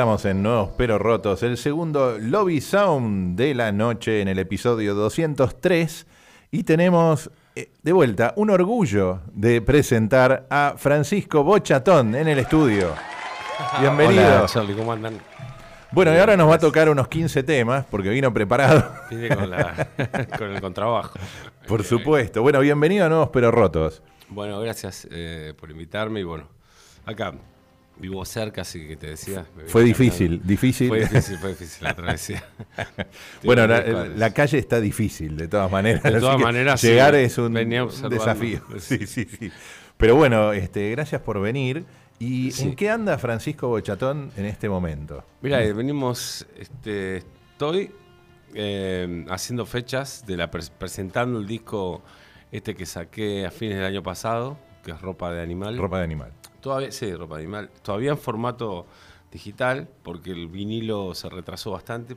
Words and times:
Estamos 0.00 0.24
en 0.24 0.42
Nuevos 0.42 0.70
Pero 0.78 0.98
Rotos, 0.98 1.42
el 1.42 1.58
segundo 1.58 2.16
Lobby 2.18 2.62
Sound 2.62 3.36
de 3.36 3.54
la 3.54 3.70
noche 3.70 4.22
en 4.22 4.28
el 4.28 4.38
episodio 4.38 4.94
203 4.94 6.06
y 6.50 6.62
tenemos 6.62 7.30
eh, 7.54 7.70
de 7.82 7.92
vuelta 7.92 8.32
un 8.36 8.48
orgullo 8.48 9.20
de 9.34 9.60
presentar 9.60 10.46
a 10.48 10.72
Francisco 10.78 11.44
Bochatón 11.44 12.14
en 12.14 12.28
el 12.28 12.38
estudio. 12.38 12.94
Bienvenido. 13.82 14.22
Hola, 14.38 14.46
Charlie, 14.46 14.74
¿cómo 14.74 14.90
andan? 14.90 15.18
Bueno, 15.92 16.14
y 16.14 16.16
ahora 16.16 16.34
nos 16.34 16.48
va 16.48 16.54
a 16.54 16.58
tocar 16.58 16.88
unos 16.88 17.06
15 17.06 17.42
temas 17.42 17.84
porque 17.90 18.08
vino 18.08 18.32
preparado. 18.32 18.90
Vine 19.10 19.28
con, 19.36 19.50
la- 19.50 19.86
con 20.38 20.50
el 20.50 20.62
contrabajo. 20.62 21.18
Por 21.68 21.84
supuesto. 21.84 22.40
Bueno, 22.40 22.60
bienvenido 22.60 23.04
a 23.04 23.10
Nuevos 23.10 23.28
Pero 23.34 23.50
Rotos. 23.50 24.02
Bueno, 24.30 24.60
gracias 24.60 25.06
eh, 25.10 25.52
por 25.60 25.70
invitarme 25.70 26.20
y 26.20 26.24
bueno, 26.24 26.44
acá 27.04 27.34
vivo 28.00 28.24
cerca, 28.24 28.62
así 28.62 28.86
que 28.88 28.96
te 28.96 29.08
decía. 29.08 29.44
Fue 29.66 29.84
difícil, 29.84 30.40
difícil. 30.44 30.88
Fue 30.88 31.00
difícil, 31.08 31.38
fue 31.38 31.50
difícil 31.50 31.84
la 31.84 31.94
travesía. 31.94 32.42
Bueno, 33.44 33.66
la, 33.66 34.32
calle 34.32 34.58
está 34.58 34.80
difícil, 34.80 35.36
de 35.36 35.48
todas 35.48 35.70
maneras. 35.70 36.02
De 36.02 36.20
todas 36.20 36.38
maneras, 36.40 36.80
sí, 36.80 36.88
llegar 36.88 37.14
es 37.14 37.36
un 37.38 37.54
desafío. 37.54 38.62
Sí, 38.78 39.06
sí, 39.06 39.24
sí. 39.24 39.50
Pero 39.96 40.16
bueno, 40.16 40.52
este, 40.52 40.90
gracias 40.90 41.20
por 41.20 41.40
venir. 41.40 41.84
¿Y 42.18 42.50
Sí. 42.50 42.64
en 42.64 42.76
qué 42.76 42.90
anda 42.90 43.16
Francisco 43.18 43.68
Bochatón 43.68 44.30
en 44.36 44.44
este 44.44 44.68
momento? 44.68 45.24
Mira, 45.40 45.62
eh, 45.64 45.72
venimos, 45.72 46.46
este, 46.58 47.18
estoy 47.52 47.90
eh, 48.54 49.24
haciendo 49.30 49.64
fechas 49.64 50.24
de 50.26 50.36
la 50.36 50.50
pres- 50.50 50.70
presentando 50.70 51.38
el 51.38 51.46
disco 51.46 52.02
este 52.52 52.74
que 52.74 52.84
saqué 52.84 53.46
a 53.46 53.50
fines 53.50 53.76
del 53.76 53.86
año 53.86 54.02
pasado, 54.02 54.58
que 54.84 54.90
es 54.90 55.00
ropa 55.00 55.30
de 55.32 55.40
animal. 55.40 55.78
Ropa 55.78 55.98
de 55.98 56.04
animal. 56.04 56.32
Todavía, 56.60 56.92
sí, 56.92 57.12
ropa 57.14 57.36
animal. 57.36 57.70
Todavía 57.82 58.10
en 58.10 58.18
formato 58.18 58.86
digital, 59.32 59.88
porque 60.02 60.30
el 60.32 60.48
vinilo 60.48 61.14
se 61.14 61.28
retrasó 61.28 61.70
bastante. 61.72 62.16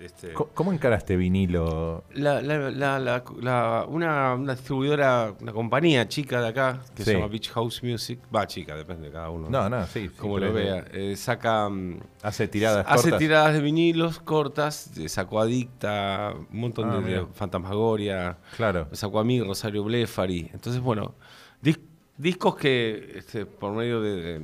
Este, 0.00 0.32
¿Cómo 0.32 0.72
encaraste 0.72 1.16
vinilo? 1.16 2.02
la- 2.14 2.42
la- 2.42 2.68
la- 2.68 2.98
la- 2.98 3.22
la- 3.40 3.86
una, 3.88 4.34
una 4.34 4.54
distribuidora, 4.54 5.32
una 5.40 5.52
compañía 5.52 6.08
chica 6.08 6.40
de 6.42 6.48
acá, 6.48 6.80
que 6.96 7.04
Sí. 7.04 7.10
se 7.10 7.14
llama 7.14 7.28
Beach 7.28 7.50
House 7.52 7.80
Music, 7.84 8.18
va 8.34 8.44
chica, 8.44 8.74
depende 8.74 9.06
de 9.06 9.12
cada 9.12 9.30
uno. 9.30 9.48
No, 9.48 9.68
no, 9.70 9.86
sí. 9.86 10.08
sí, 10.08 10.08
Como 10.08 10.38
lo 10.40 10.52
vea. 10.52 10.84
eh, 10.92 11.14
saca. 11.16 11.68
mm, 11.68 12.00
Hace 12.22 12.48
tiradas 12.48 12.84
Hace 12.88 13.02
cortas. 13.02 13.18
tiradas 13.20 13.54
de 13.54 13.60
vinilos 13.60 14.18
cortas, 14.18 14.90
sacó 15.06 15.40
Adicta, 15.40 16.34
un 16.50 16.58
montón 16.60 16.90
Ah, 16.90 17.00
de, 17.00 17.14
de. 17.20 17.26
Fantasmagoria, 17.32 18.38
Claro. 18.56 18.88
sacó 18.92 19.20
a 19.20 19.24
mí, 19.24 19.40
Rosario 19.42 19.84
Blefari. 19.84 20.50
Entonces, 20.52 20.82
bueno, 20.82 21.14
dis- 21.62 21.78
discos 22.16 22.56
que 22.56 23.12
este, 23.16 23.46
por 23.46 23.72
medio 23.72 24.00
de, 24.00 24.22
de, 24.22 24.42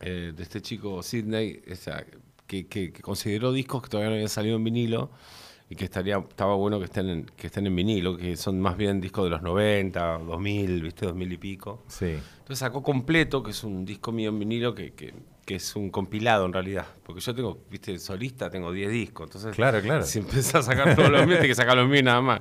eh, 0.00 0.32
de 0.36 0.42
este 0.42 0.60
chico 0.62 1.02
Sidney, 1.02 1.62
que, 2.46 2.66
que- 2.66 2.92
que 2.92 3.02
consideró 3.02 3.52
discos 3.52 3.82
que 3.82 3.88
todavía 3.88 4.10
no 4.10 4.14
habían 4.14 4.28
salido 4.28 4.56
en 4.56 4.64
vinilo 4.64 5.10
y 5.70 5.76
que 5.76 5.84
estaría 5.84 6.16
estaba 6.18 6.54
bueno 6.54 6.78
que 6.78 6.86
estén 6.86 7.08
en, 7.10 7.24
que 7.36 7.48
estén 7.48 7.66
en 7.66 7.76
vinilo, 7.76 8.16
que 8.16 8.36
son 8.36 8.58
más 8.60 8.76
bien 8.76 9.00
discos 9.00 9.24
de 9.24 9.30
los 9.30 9.42
90, 9.42 10.18
2000, 10.18 10.82
¿viste? 10.82 11.04
2000 11.06 11.32
y 11.32 11.36
pico. 11.36 11.84
Sí. 11.88 12.06
Entonces 12.38 12.58
sacó 12.58 12.82
completo, 12.82 13.42
que 13.42 13.50
es 13.50 13.62
un 13.64 13.84
disco 13.84 14.10
mío 14.12 14.30
en 14.30 14.38
vinilo, 14.38 14.74
que, 14.74 14.92
que, 14.94 15.12
que 15.48 15.54
es 15.54 15.74
un 15.76 15.88
compilado 15.88 16.44
en 16.44 16.52
realidad. 16.52 16.84
Porque 17.02 17.22
yo 17.22 17.34
tengo, 17.34 17.64
viste, 17.70 17.98
solista, 17.98 18.50
tengo 18.50 18.70
10 18.70 18.90
discos. 18.90 19.28
Entonces, 19.28 19.56
Claro, 19.56 19.80
claro. 19.80 20.02
si 20.04 20.18
empezás 20.18 20.56
a 20.56 20.62
sacar 20.62 20.94
todos 20.94 21.08
los 21.10 21.26
míos, 21.26 21.40
que 21.40 21.54
sacar 21.54 21.74
los 21.74 21.88
míos 21.88 22.04
nada 22.04 22.20
más. 22.20 22.40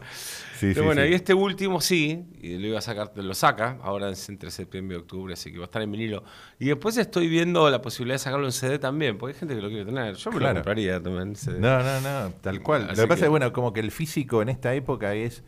Sí, 0.59 0.71
Pero 0.73 0.81
sí, 0.81 0.85
bueno, 0.87 1.03
sí. 1.03 1.07
y 1.09 1.13
este 1.13 1.33
último 1.33 1.79
sí, 1.79 2.25
y 2.41 2.57
lo 2.57 2.67
iba 2.67 2.79
a 2.79 2.81
sacar, 2.81 3.13
lo 3.15 3.33
saca, 3.33 3.77
ahora 3.81 4.09
es 4.09 4.27
entre 4.27 4.51
septiembre 4.51 4.97
y 4.97 4.99
octubre, 4.99 5.33
así 5.35 5.53
que 5.53 5.57
va 5.57 5.63
a 5.63 5.67
estar 5.67 5.81
en 5.81 5.89
vinilo. 5.89 6.21
Y 6.59 6.65
después 6.65 6.97
estoy 6.97 7.29
viendo 7.29 7.69
la 7.69 7.81
posibilidad 7.81 8.15
de 8.15 8.19
sacarlo 8.19 8.45
en 8.45 8.51
CD 8.51 8.77
también, 8.77 9.17
porque 9.17 9.35
hay 9.35 9.39
gente 9.39 9.55
que 9.55 9.61
lo 9.61 9.69
quiere 9.69 9.85
tener. 9.85 10.15
Yo 10.15 10.29
me 10.31 10.39
Claro. 10.39 10.55
lo 10.55 10.59
compraría 10.59 11.01
también 11.01 11.29
en 11.29 11.35
CD. 11.37 11.59
No, 11.61 11.81
no, 11.81 12.01
no, 12.01 12.33
tal 12.41 12.61
cual. 12.61 12.87
Así 12.89 12.97
Lo 12.97 13.03
que 13.03 13.07
pasa 13.07 13.19
que- 13.19 13.25
es, 13.25 13.29
bueno, 13.29 13.53
como 13.53 13.71
que 13.71 13.79
el 13.79 13.91
físico 13.91 14.41
en 14.41 14.49
esta 14.49 14.73
época 14.73 15.13
es 15.15 15.43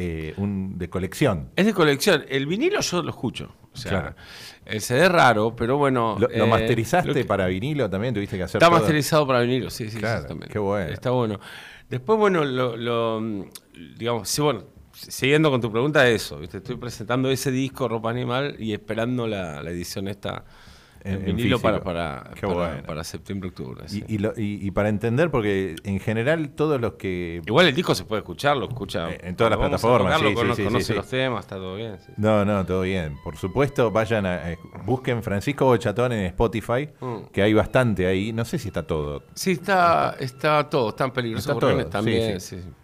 eh, 0.00 0.34
un 0.36 0.78
de 0.78 0.88
colección. 0.88 1.50
Es 1.56 1.66
de 1.66 1.74
colección. 1.74 2.24
El 2.28 2.46
vinilo 2.46 2.80
yo 2.80 3.02
lo 3.02 3.10
escucho. 3.10 3.52
O 3.72 3.76
sea, 3.76 3.90
Claro. 3.90 4.14
el 4.66 4.80
CD 4.80 5.04
es 5.06 5.10
raro, 5.12 5.54
pero 5.56 5.76
bueno. 5.76 6.16
¿Lo, 6.20 6.28
lo 6.28 6.44
eh, 6.44 6.46
masterizaste 6.48 7.08
lo 7.08 7.14
que- 7.14 7.24
para 7.24 7.46
vinilo 7.46 7.90
también? 7.90 8.14
¿Tuviste 8.14 8.36
que 8.36 8.44
hacer 8.44 8.58
Está 8.58 8.68
todo? 8.68 8.78
masterizado 8.78 9.26
para 9.26 9.40
vinilo, 9.40 9.70
sí, 9.70 9.90
sí, 9.90 9.98
Claro, 9.98 10.16
exactamente. 10.16 10.52
qué 10.52 10.58
bueno. 10.58 10.92
Está 10.92 11.10
bueno. 11.10 11.40
Después, 11.90 12.18
bueno, 12.18 12.44
lo, 12.44 12.76
lo, 12.76 13.46
digamos, 13.96 14.28
sí, 14.28 14.40
bueno, 14.42 14.64
siguiendo 14.92 15.50
con 15.50 15.60
tu 15.60 15.70
pregunta, 15.72 16.06
eso, 16.08 16.38
¿viste? 16.38 16.58
estoy 16.58 16.76
presentando 16.76 17.30
ese 17.30 17.50
disco, 17.50 17.88
Ropa 17.88 18.10
Animal, 18.10 18.56
y 18.58 18.72
esperando 18.72 19.26
la, 19.26 19.62
la 19.62 19.70
edición 19.70 20.06
esta 20.08 20.44
En- 21.04 21.38
en, 21.40 21.60
para, 21.60 21.82
para, 21.82 22.30
Qué 22.34 22.46
para, 22.46 22.54
bueno. 22.54 22.82
para 22.86 23.04
septiembre, 23.04 23.48
octubre. 23.50 23.84
sí. 23.86 24.04
Y, 24.08 24.18
lo- 24.18 24.32
y- 24.36 24.66
y 24.66 24.70
para 24.70 24.88
entender, 24.88 25.30
porque 25.30 25.76
en 25.84 26.00
general 26.00 26.50
todos 26.50 26.80
los 26.80 26.94
que... 26.94 27.40
Igual 27.46 27.66
el 27.66 27.74
disco 27.74 27.94
se 27.94 28.04
puede 28.04 28.20
escuchar, 28.20 28.56
lo 28.56 28.66
escucha. 28.68 29.10
Eh, 29.12 29.20
en 29.22 29.36
todas 29.36 29.50
las 29.50 29.58
plataformas, 29.58 30.18
sí, 30.20 30.34
cono- 30.34 30.54
sí, 30.54 30.64
conoce 30.64 30.94
los 30.94 31.08
temas, 31.08 31.40
está 31.44 31.56
todo 31.56 31.76
bien. 31.76 31.96
No, 32.16 32.44
no, 32.44 32.64
todo 32.66 32.82
bien. 32.82 33.16
Por 33.22 33.36
supuesto, 33.36 33.90
vayan 33.90 34.26
a... 34.26 34.52
eh, 34.52 34.58
busquen 34.84 35.22
Francisco 35.22 35.64
Bochatón 35.66 36.12
en 36.12 36.26
Spotify, 36.26 36.88
Mm. 37.00 37.30
que 37.32 37.42
hay 37.42 37.54
bastante 37.54 38.06
ahí. 38.06 38.32
No 38.32 38.44
sé 38.44 38.58
si 38.58 38.68
está 38.68 38.86
todo. 38.86 39.22
Sí, 39.34 39.52
está, 39.52 40.16
está 40.18 40.68
todo, 40.68 40.90
están 40.90 41.12
peligrosos 41.12 41.46
Está 41.46 41.54
gorriones 41.54 41.90
también. 41.90 42.38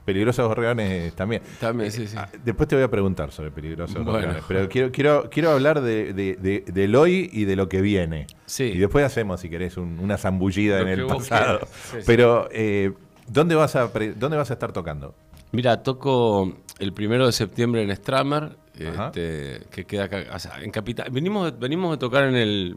Peligrosos 0.05 0.46
Gorriones 0.46 1.14
también. 1.14 1.43
También, 1.58 1.90
sí, 1.90 2.06
sí. 2.06 2.14
Ah, 2.19 2.28
Después 2.44 2.69
te 2.69 2.75
voy 2.75 2.84
a 2.84 2.90
preguntar 2.90 3.32
sobre 3.32 3.50
Peligrosos 3.50 3.94
Bueno. 3.96 4.12
Gorriones, 4.12 4.43
pero 4.46 4.69
quiero, 4.69 4.93
quiero, 4.93 5.31
quiero 5.31 5.50
hablar 5.50 5.81
de, 5.81 6.12
de- 6.12 6.37
de- 6.37 6.64
del 6.70 6.94
hoy 6.94 7.31
y 7.32 7.44
de 7.46 7.56
lo 7.56 7.69
que 7.70 7.81
viene. 7.81 8.03
Sí. 8.46 8.64
Y 8.64 8.78
después 8.78 9.04
hacemos, 9.04 9.40
si 9.40 9.48
querés, 9.48 9.76
un- 9.76 9.98
una 10.00 10.16
zambullida 10.18 10.80
Lo 10.80 10.88
en 10.88 11.00
el 11.00 11.06
pasado. 11.06 11.60
Sí. 11.90 11.98
Pero, 12.06 12.48
eh, 12.52 12.92
¿dónde, 13.28 13.54
vas 13.54 13.76
a 13.76 13.88
¿dónde 13.88 14.36
vas 14.36 14.50
a 14.50 14.54
estar 14.54 14.72
tocando? 14.72 15.14
Mira, 15.52 15.82
toco 15.82 16.52
el 16.80 16.92
primero 16.92 17.26
de 17.26 17.32
septiembre 17.32 17.82
en 17.82 17.94
Stramer, 17.94 18.56
este, 18.76 19.60
que 19.70 19.84
queda 19.84 20.04
acá, 20.04 20.24
o 20.34 20.38
sea, 20.38 20.60
en 20.62 20.70
Capital. 20.70 21.08
Venimos, 21.10 21.52
de- 21.52 21.58
venimos 21.58 21.92
de 21.92 21.98
tocar 21.98 22.24
en 22.24 22.34
el, 22.36 22.76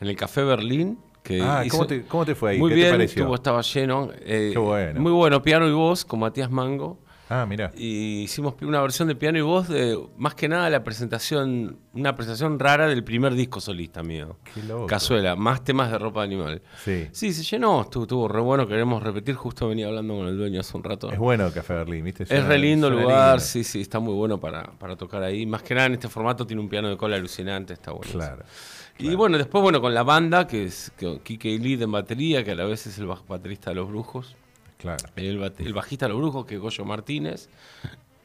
en 0.00 0.08
el 0.08 0.16
Café 0.16 0.42
Berlín. 0.44 0.98
Que 1.22 1.40
Ah, 1.40 1.62
¿cómo 1.70 1.86
te, 1.86 2.02
cómo 2.04 2.24
te 2.24 2.34
fue 2.34 2.50
ahí? 2.52 2.58
Muy 2.58 2.70
¿Qué 2.70 2.74
bien, 2.74 2.88
te 2.88 2.92
pareció? 2.94 3.22
estuvo, 3.22 3.34
estaba 3.36 3.60
lleno. 3.62 4.10
eh, 4.24 4.50
Qué 4.52 4.58
bueno. 4.58 5.00
Muy 5.00 5.12
bueno, 5.12 5.40
piano 5.42 5.68
y 5.68 5.72
voz 5.72 6.04
con 6.04 6.18
Matías 6.20 6.50
Mango. 6.50 6.98
Ah, 7.32 7.46
mira. 7.46 7.72
Y 7.74 8.20
hicimos 8.24 8.56
una 8.60 8.82
versión 8.82 9.08
de 9.08 9.14
piano 9.14 9.38
y 9.38 9.40
voz 9.40 9.68
de, 9.68 9.98
más 10.18 10.34
que 10.34 10.48
nada, 10.48 10.68
la 10.68 10.84
presentación, 10.84 11.78
una 11.94 12.14
presentación 12.14 12.58
rara 12.58 12.86
del 12.86 13.02
primer 13.02 13.34
disco 13.34 13.58
solista 13.58 14.02
mío. 14.02 14.36
Qué 14.52 14.62
loco. 14.62 14.86
Cazuela, 14.86 15.34
más 15.34 15.64
temas 15.64 15.90
de 15.90 15.98
ropa 15.98 16.20
de 16.20 16.26
animal. 16.26 16.62
Sí. 16.84 17.08
Sí, 17.10 17.32
se 17.32 17.42
llenó, 17.42 17.80
estuvo, 17.80 18.04
estuvo 18.04 18.28
re 18.28 18.42
bueno, 18.42 18.68
queremos 18.68 19.02
repetir. 19.02 19.34
Justo 19.34 19.66
venía 19.66 19.86
hablando 19.86 20.14
con 20.14 20.26
el 20.26 20.36
dueño 20.36 20.60
hace 20.60 20.76
un 20.76 20.84
rato. 20.84 21.10
Es 21.10 21.18
bueno 21.18 21.50
Café 21.50 21.72
Berlín, 21.72 22.04
¿viste? 22.04 22.24
Es 22.24 22.44
re 22.44 22.58
lindo 22.58 22.88
el 22.88 23.00
lugar, 23.00 23.36
lindo. 23.36 23.44
sí, 23.46 23.64
sí, 23.64 23.80
está 23.80 23.98
muy 23.98 24.12
bueno 24.12 24.38
para, 24.38 24.64
para 24.78 24.94
tocar 24.96 25.22
ahí. 25.22 25.46
Más 25.46 25.62
que 25.62 25.74
nada 25.74 25.86
en 25.86 25.94
este 25.94 26.10
formato 26.10 26.46
tiene 26.46 26.60
un 26.60 26.68
piano 26.68 26.90
de 26.90 26.98
cola 26.98 27.16
alucinante, 27.16 27.72
está 27.72 27.92
bueno. 27.92 28.12
Claro. 28.12 28.44
Y 28.98 29.14
bueno, 29.14 29.38
después 29.38 29.62
bueno, 29.62 29.80
con 29.80 29.94
la 29.94 30.02
banda, 30.02 30.46
que 30.46 30.64
es 30.64 30.92
que, 30.98 31.18
Kike 31.22 31.58
Lead 31.58 31.80
en 31.80 31.92
batería, 31.92 32.44
que 32.44 32.52
a 32.52 32.54
la 32.54 32.64
vez 32.64 32.86
es 32.86 32.98
el 32.98 33.06
baterista 33.06 33.70
de 33.70 33.76
Los 33.76 33.88
Brujos. 33.88 34.36
Claro. 34.82 35.04
El, 35.14 35.72
bajista 35.72 36.08
Los 36.08 36.18
Brujos, 36.18 36.44
que 36.44 36.56
es 36.56 36.60
Goyo 36.60 36.84
Martínez. 36.84 37.48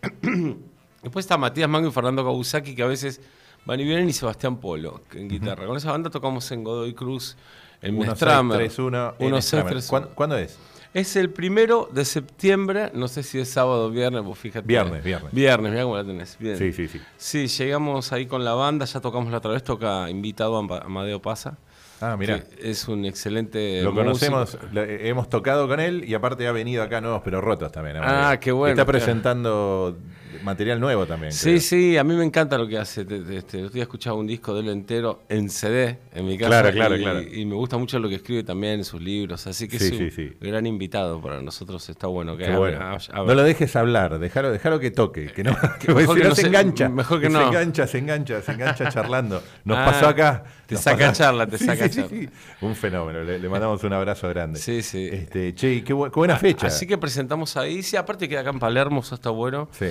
después 1.03 1.23
está 1.23 1.37
Matías 1.37 1.69
Mango 1.69 1.89
y 1.89 1.91
Fernando 1.91 2.23
Kawusaki, 2.23 2.75
que 2.75 2.81
a 2.81 2.87
veces 2.87 3.21
van 3.65 3.79
y 3.79 3.83
vienen, 3.83 4.09
y 4.09 4.13
Sebastián 4.13 4.57
Polo, 4.57 5.01
que 5.09 5.21
en 5.21 5.29
guitarra. 5.29 5.67
Con 5.67 5.77
esa 5.77 5.91
banda 5.91 6.09
tocamos 6.09 6.51
en 6.51 6.63
Godoy 6.63 6.95
Cruz, 6.95 7.37
en 7.81 7.95
1, 7.95 8.05
6, 8.05 8.09
Mestramer. 8.09 8.57
3, 8.57 8.79
1. 8.79 9.15
1, 9.19 9.41
6, 9.41 9.63
3, 9.67 9.87
¿Cuándo, 9.87 10.09
cuándo 10.15 10.37
es? 10.37 10.57
Es 10.95 11.15
el 11.15 11.29
primero 11.29 11.87
de 11.91 12.05
septiembre, 12.05 12.89
no 12.95 13.07
sé 13.07 13.21
si 13.21 13.37
es 13.37 13.49
sábado 13.49 13.85
o 13.85 13.89
viernes, 13.91 14.23
vos 14.23 14.39
fíjate. 14.39 14.65
Viernes, 14.65 15.03
viernes. 15.03 15.31
Viernes, 15.31 15.71
mira 15.71 15.83
cómo 15.83 15.95
la 15.95 16.03
tenés. 16.03 16.37
Bien. 16.39 16.57
Sí, 16.57 16.73
sí, 16.73 16.87
sí. 16.87 16.99
Sí, 17.17 17.47
llegamos 17.47 18.11
ahí 18.13 18.25
con 18.25 18.43
la 18.43 18.55
banda, 18.55 18.85
ya 18.85 18.99
tocamos 18.99 19.31
la 19.31 19.37
otra 19.37 19.51
vez, 19.51 19.63
toca 19.63 20.09
invitado 20.09 20.57
a 20.57 20.79
Amadeo 20.79 21.21
Pasa. 21.21 21.59
Ah, 22.01 22.15
mira. 22.17 22.43
Es 22.61 22.87
un 22.87 23.05
excelente. 23.05 23.81
Lo 23.81 23.91
músico. 23.91 24.03
conocemos, 24.05 24.57
lo- 24.71 24.83
eh, 24.83 25.07
hemos 25.09 25.29
tocado 25.29 25.67
con 25.67 25.79
él 25.79 26.03
y 26.07 26.13
aparte 26.13 26.47
ha 26.47 26.51
venido 26.51 26.83
acá 26.83 27.01
nuevos 27.01 27.21
pero 27.23 27.41
rotos 27.41 27.71
también. 27.71 27.97
Ah, 28.01 28.37
qué 28.39 28.51
bueno, 28.51 28.73
Está 28.73 28.85
claro. 28.85 28.99
presentando 28.99 29.97
material 30.43 30.79
nuevo 30.79 31.07
también. 31.07 31.31
Sí, 31.33 31.49
creo. 31.49 31.59
sí, 31.61 31.97
a 31.97 32.03
mí 32.03 32.13
me 32.15 32.23
encanta 32.23 32.57
lo 32.59 32.67
que 32.67 32.77
hace. 32.77 33.03
Te- 33.05 33.21
te- 33.21 33.37
Este, 33.37 33.57
otro 33.63 33.73
día 33.73 33.83
escuchaba 33.83 34.15
un 34.17 34.27
disco 34.27 34.53
de 34.53 34.59
él 34.61 34.69
entero 34.69 35.23
en 35.29 35.49
CD 35.49 35.97
en 36.13 36.27
mi 36.27 36.37
casa. 36.37 36.49
Claro, 36.49 36.71
claro, 36.71 36.95
y, 36.95 36.99
claro. 37.01 37.21
Y 37.21 37.45
me 37.45 37.55
gusta 37.55 37.77
mucho 37.77 37.97
lo 37.97 38.07
que 38.07 38.15
escribe 38.15 38.43
también 38.43 38.73
en 38.73 38.85
sus 38.85 39.01
libros. 39.01 39.47
Así 39.47 39.67
que 39.67 39.79
Sí, 39.79 39.85
es 39.85 39.91
un 39.93 39.97
sí, 39.97 40.11
sí. 40.11 40.37
gran 40.39 40.67
invitado 40.67 41.19
para 41.19 41.41
nosotros. 41.41 41.89
Está 41.89 42.05
bueno 42.07 42.37
que 42.37 42.45
hable- 42.45 42.57
bueno. 42.57 42.79
hable- 42.79 43.09
hable. 43.11 43.27
No 43.27 43.33
lo 43.35 43.43
dejes 43.43 43.75
hablar, 43.75 44.19
déjalo, 44.19 44.51
déjalo 44.51 44.79
que 44.79 44.91
toque, 44.91 45.25
que 45.33 45.43
no, 45.43 45.51
que 45.79 45.91
Mejor 45.93 46.15
que 46.17 46.23
no 46.23 46.29
no 46.29 46.35
se 46.35 46.41
se- 46.41 46.47
engancha. 46.47 46.87
mejor 46.89 47.19
que 47.19 47.27
se 47.27 47.33
no. 47.33 47.47
engancha, 47.47 47.87
se 47.87 47.97
engancha, 47.97 48.41
se 48.41 48.51
engancha 48.51 48.89
charlando. 48.89 49.41
Nos 49.65 49.77
Ah, 49.77 49.85
pasó 49.85 50.07
acá. 50.07 50.43
te 50.67 50.77
saca 50.77 51.07
pasó- 51.07 51.17
charla, 51.23 51.47
te 51.47 51.57
saca 51.57 51.86
sí. 52.09 52.29
Un 52.61 52.75
fenómeno, 52.75 53.23
le, 53.23 53.39
le 53.39 53.49
mandamos 53.49 53.83
un 53.83 53.93
abrazo 53.93 54.27
grande. 54.29 54.59
Sí, 54.59 54.81
sí. 54.81 55.09
Este, 55.11 55.53
che, 55.55 55.73
y 55.73 55.81
qué, 55.81 55.93
bu- 55.93 56.09
qué 56.11 56.19
buena 56.19 56.37
fecha. 56.37 56.67
Así 56.67 56.85
que 56.87 56.97
presentamos 56.97 57.55
ahí. 57.57 57.83
Sí, 57.83 57.95
aparte 57.97 58.27
queda 58.29 58.41
acá 58.41 58.49
en 58.51 58.59
Palermo, 58.59 59.01
eso 59.01 59.15
está 59.15 59.29
bueno. 59.29 59.69
Sí. 59.71 59.87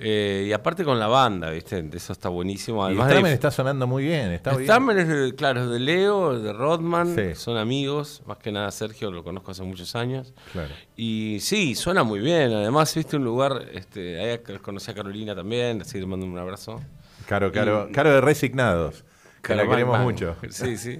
Eh, 0.00 0.46
y 0.48 0.52
aparte 0.52 0.84
con 0.84 0.98
la 1.00 1.08
banda, 1.08 1.50
¿viste? 1.50 1.84
Eso 1.92 2.12
está 2.12 2.28
buenísimo. 2.28 2.82
Y 2.84 2.92
Además 2.92 3.06
Stramer 3.08 3.28
de, 3.30 3.34
está 3.34 3.50
sonando 3.50 3.86
muy 3.88 4.04
bien, 4.04 4.30
está 4.30 4.50
bien. 4.52 4.62
Stramer 4.64 4.98
es 4.98 5.08
de, 5.08 5.34
claro, 5.34 5.64
es 5.64 5.70
de 5.70 5.80
Leo, 5.80 6.38
de 6.38 6.52
Rodman, 6.52 7.14
Sí. 7.16 7.34
son 7.34 7.56
amigos, 7.56 8.22
más 8.26 8.38
que 8.38 8.52
nada 8.52 8.70
Sergio 8.70 9.10
lo 9.10 9.24
conozco 9.24 9.50
hace 9.50 9.64
muchos 9.64 9.96
años. 9.96 10.32
Claro. 10.52 10.72
Y 10.96 11.38
sí, 11.40 11.74
suena 11.74 12.04
muy 12.04 12.20
bien, 12.20 12.52
además 12.52 12.94
viste 12.94 13.16
un 13.16 13.24
lugar, 13.24 13.66
este, 13.74 14.20
ahí 14.20 14.38
conocí 14.62 14.88
a 14.90 14.94
Carolina 14.94 15.34
también, 15.34 15.82
así 15.82 15.98
le 15.98 16.06
mando 16.06 16.26
un 16.26 16.38
abrazo. 16.38 16.80
Caro, 17.26 17.50
caro, 17.50 17.88
caro 17.92 18.12
de 18.12 18.20
resignados. 18.20 19.04
Que 19.42 19.54
la 19.54 19.68
queremos 19.68 19.98
mucho. 20.00 20.36
Sí, 20.50 20.76
sí. 20.78 20.98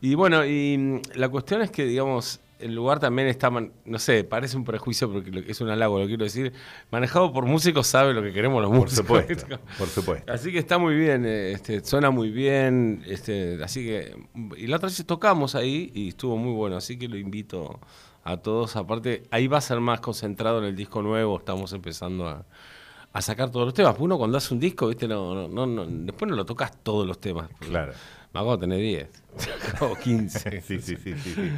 Y 0.00 0.14
bueno, 0.14 0.44
y 0.44 0.76
mm, 0.78 1.00
la 1.14 1.28
cuestión 1.28 1.62
es 1.62 1.70
que, 1.70 1.84
digamos, 1.84 2.40
el 2.58 2.74
lugar 2.74 2.98
también 2.98 3.28
está, 3.28 3.50
no 3.50 3.98
sé, 3.98 4.24
parece 4.24 4.56
un 4.56 4.64
prejuicio 4.64 5.10
porque 5.12 5.44
es 5.46 5.60
un 5.60 5.68
halago, 5.68 5.98
lo 5.98 6.06
quiero 6.06 6.24
decir, 6.24 6.52
manejado 6.90 7.32
por 7.32 7.46
músicos 7.46 7.86
sabe 7.86 8.12
lo 8.12 8.22
que 8.22 8.32
queremos 8.32 8.60
los 8.60 8.70
Por 8.70 8.80
músicos. 8.80 9.06
supuesto, 9.06 9.60
por 9.78 9.88
supuesto. 9.88 10.32
Así 10.32 10.52
que 10.52 10.58
está 10.58 10.78
muy 10.78 10.94
bien, 10.94 11.24
eh, 11.24 11.52
este, 11.52 11.84
suena 11.84 12.10
muy 12.10 12.30
bien, 12.30 13.02
este, 13.06 13.62
así 13.62 13.84
que, 13.84 14.16
y 14.56 14.66
la 14.66 14.76
otra 14.76 14.88
vez 14.88 15.04
tocamos 15.06 15.54
ahí 15.54 15.90
y 15.94 16.08
estuvo 16.08 16.36
muy 16.36 16.52
bueno, 16.52 16.76
así 16.76 16.98
que 16.98 17.08
lo 17.08 17.16
invito 17.16 17.78
a 18.24 18.36
todos, 18.38 18.76
aparte, 18.76 19.22
ahí 19.30 19.46
va 19.46 19.58
a 19.58 19.62
ser 19.62 19.80
más 19.80 20.00
concentrado 20.00 20.58
en 20.58 20.64
el 20.64 20.76
disco 20.76 21.02
nuevo, 21.02 21.38
estamos 21.38 21.72
empezando 21.72 22.28
a, 22.28 22.44
a 23.18 23.22
sacar 23.22 23.50
todos 23.50 23.66
los 23.66 23.74
temas, 23.74 23.92
porque 23.92 24.04
uno 24.04 24.18
cuando 24.18 24.38
hace 24.38 24.52
un 24.54 24.60
disco, 24.60 24.88
viste, 24.88 25.06
no, 25.08 25.34
no, 25.34 25.48
no, 25.48 25.66
no- 25.66 25.86
después 25.86 26.28
no 26.30 26.36
lo 26.36 26.44
tocas 26.46 26.72
todos 26.82 27.06
los 27.06 27.20
temas. 27.20 27.48
Claro. 27.60 27.92
Me 28.32 28.40
hago 28.40 28.58
tener 28.58 28.78
10 28.78 29.08
o 29.80 29.94
15. 29.94 30.60
Sí, 30.62 30.78
sí, 30.80 30.96
sí, 30.96 31.14
sí, 31.16 31.30
sí. 31.34 31.50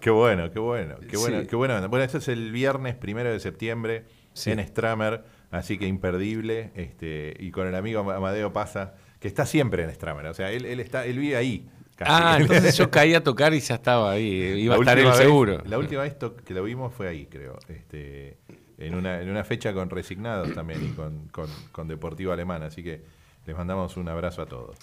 Qué 0.00 0.10
bueno, 0.10 0.50
qué 0.50 0.58
bueno, 0.58 0.96
qué 1.08 1.16
bueno, 1.16 1.40
Sí. 1.42 1.46
qué 1.46 1.56
bueno. 1.56 1.88
Bueno, 1.88 2.04
esto 2.04 2.18
es 2.18 2.28
el 2.28 2.50
viernes 2.52 2.94
primero 2.96 3.30
de 3.30 3.38
septiembre 3.40 4.04
Sí. 4.34 4.50
en 4.50 4.66
Stramer, 4.66 5.24
así 5.50 5.78
que 5.78 5.86
imperdible. 5.86 6.72
Este, 6.74 7.36
y 7.38 7.50
con 7.50 7.66
el 7.68 7.74
amigo 7.74 8.00
Amadeo 8.10 8.52
Pasa, 8.52 8.94
que 9.20 9.28
está 9.28 9.46
siempre 9.46 9.84
en 9.84 9.90
Stramer. 9.94 10.26
O 10.26 10.34
sea, 10.34 10.50
él, 10.50 10.64
él 10.64 10.80
está, 10.80 11.06
él 11.06 11.18
vive 11.18 11.36
ahí. 11.36 11.68
casi. 11.96 12.10
Ah, 12.12 12.36
entonces 12.40 12.76
yo 12.76 12.90
caí 12.90 13.14
a 13.14 13.22
tocar 13.22 13.54
y 13.54 13.60
ya 13.60 13.76
estaba 13.76 14.10
ahí, 14.12 14.26
iba 14.62 14.74
La 14.74 14.80
a 14.80 14.82
estar 14.82 14.96
vez- 14.98 15.16
seguro. 15.16 15.62
La 15.66 15.78
última 15.78 16.02
vez 16.02 16.16
que 16.44 16.54
lo 16.54 16.64
vimos 16.64 16.92
fue 16.94 17.06
ahí, 17.08 17.26
creo. 17.26 17.58
Este, 17.68 18.38
en, 18.86 18.94
una, 18.94 19.20
en 19.20 19.28
una 19.30 19.44
fecha 19.44 19.72
con 19.72 19.90
Resignados 19.90 20.52
también 20.54 20.84
y 20.84 20.88
con, 20.94 21.28
con- 21.28 21.50
con 21.72 21.88
Deportivo 21.88 22.32
Alemán. 22.32 22.62
Así 22.62 22.82
que 22.82 23.02
les 23.46 23.56
mandamos 23.56 23.96
un 23.96 24.08
abrazo 24.08 24.42
a 24.42 24.46
todos. 24.46 24.76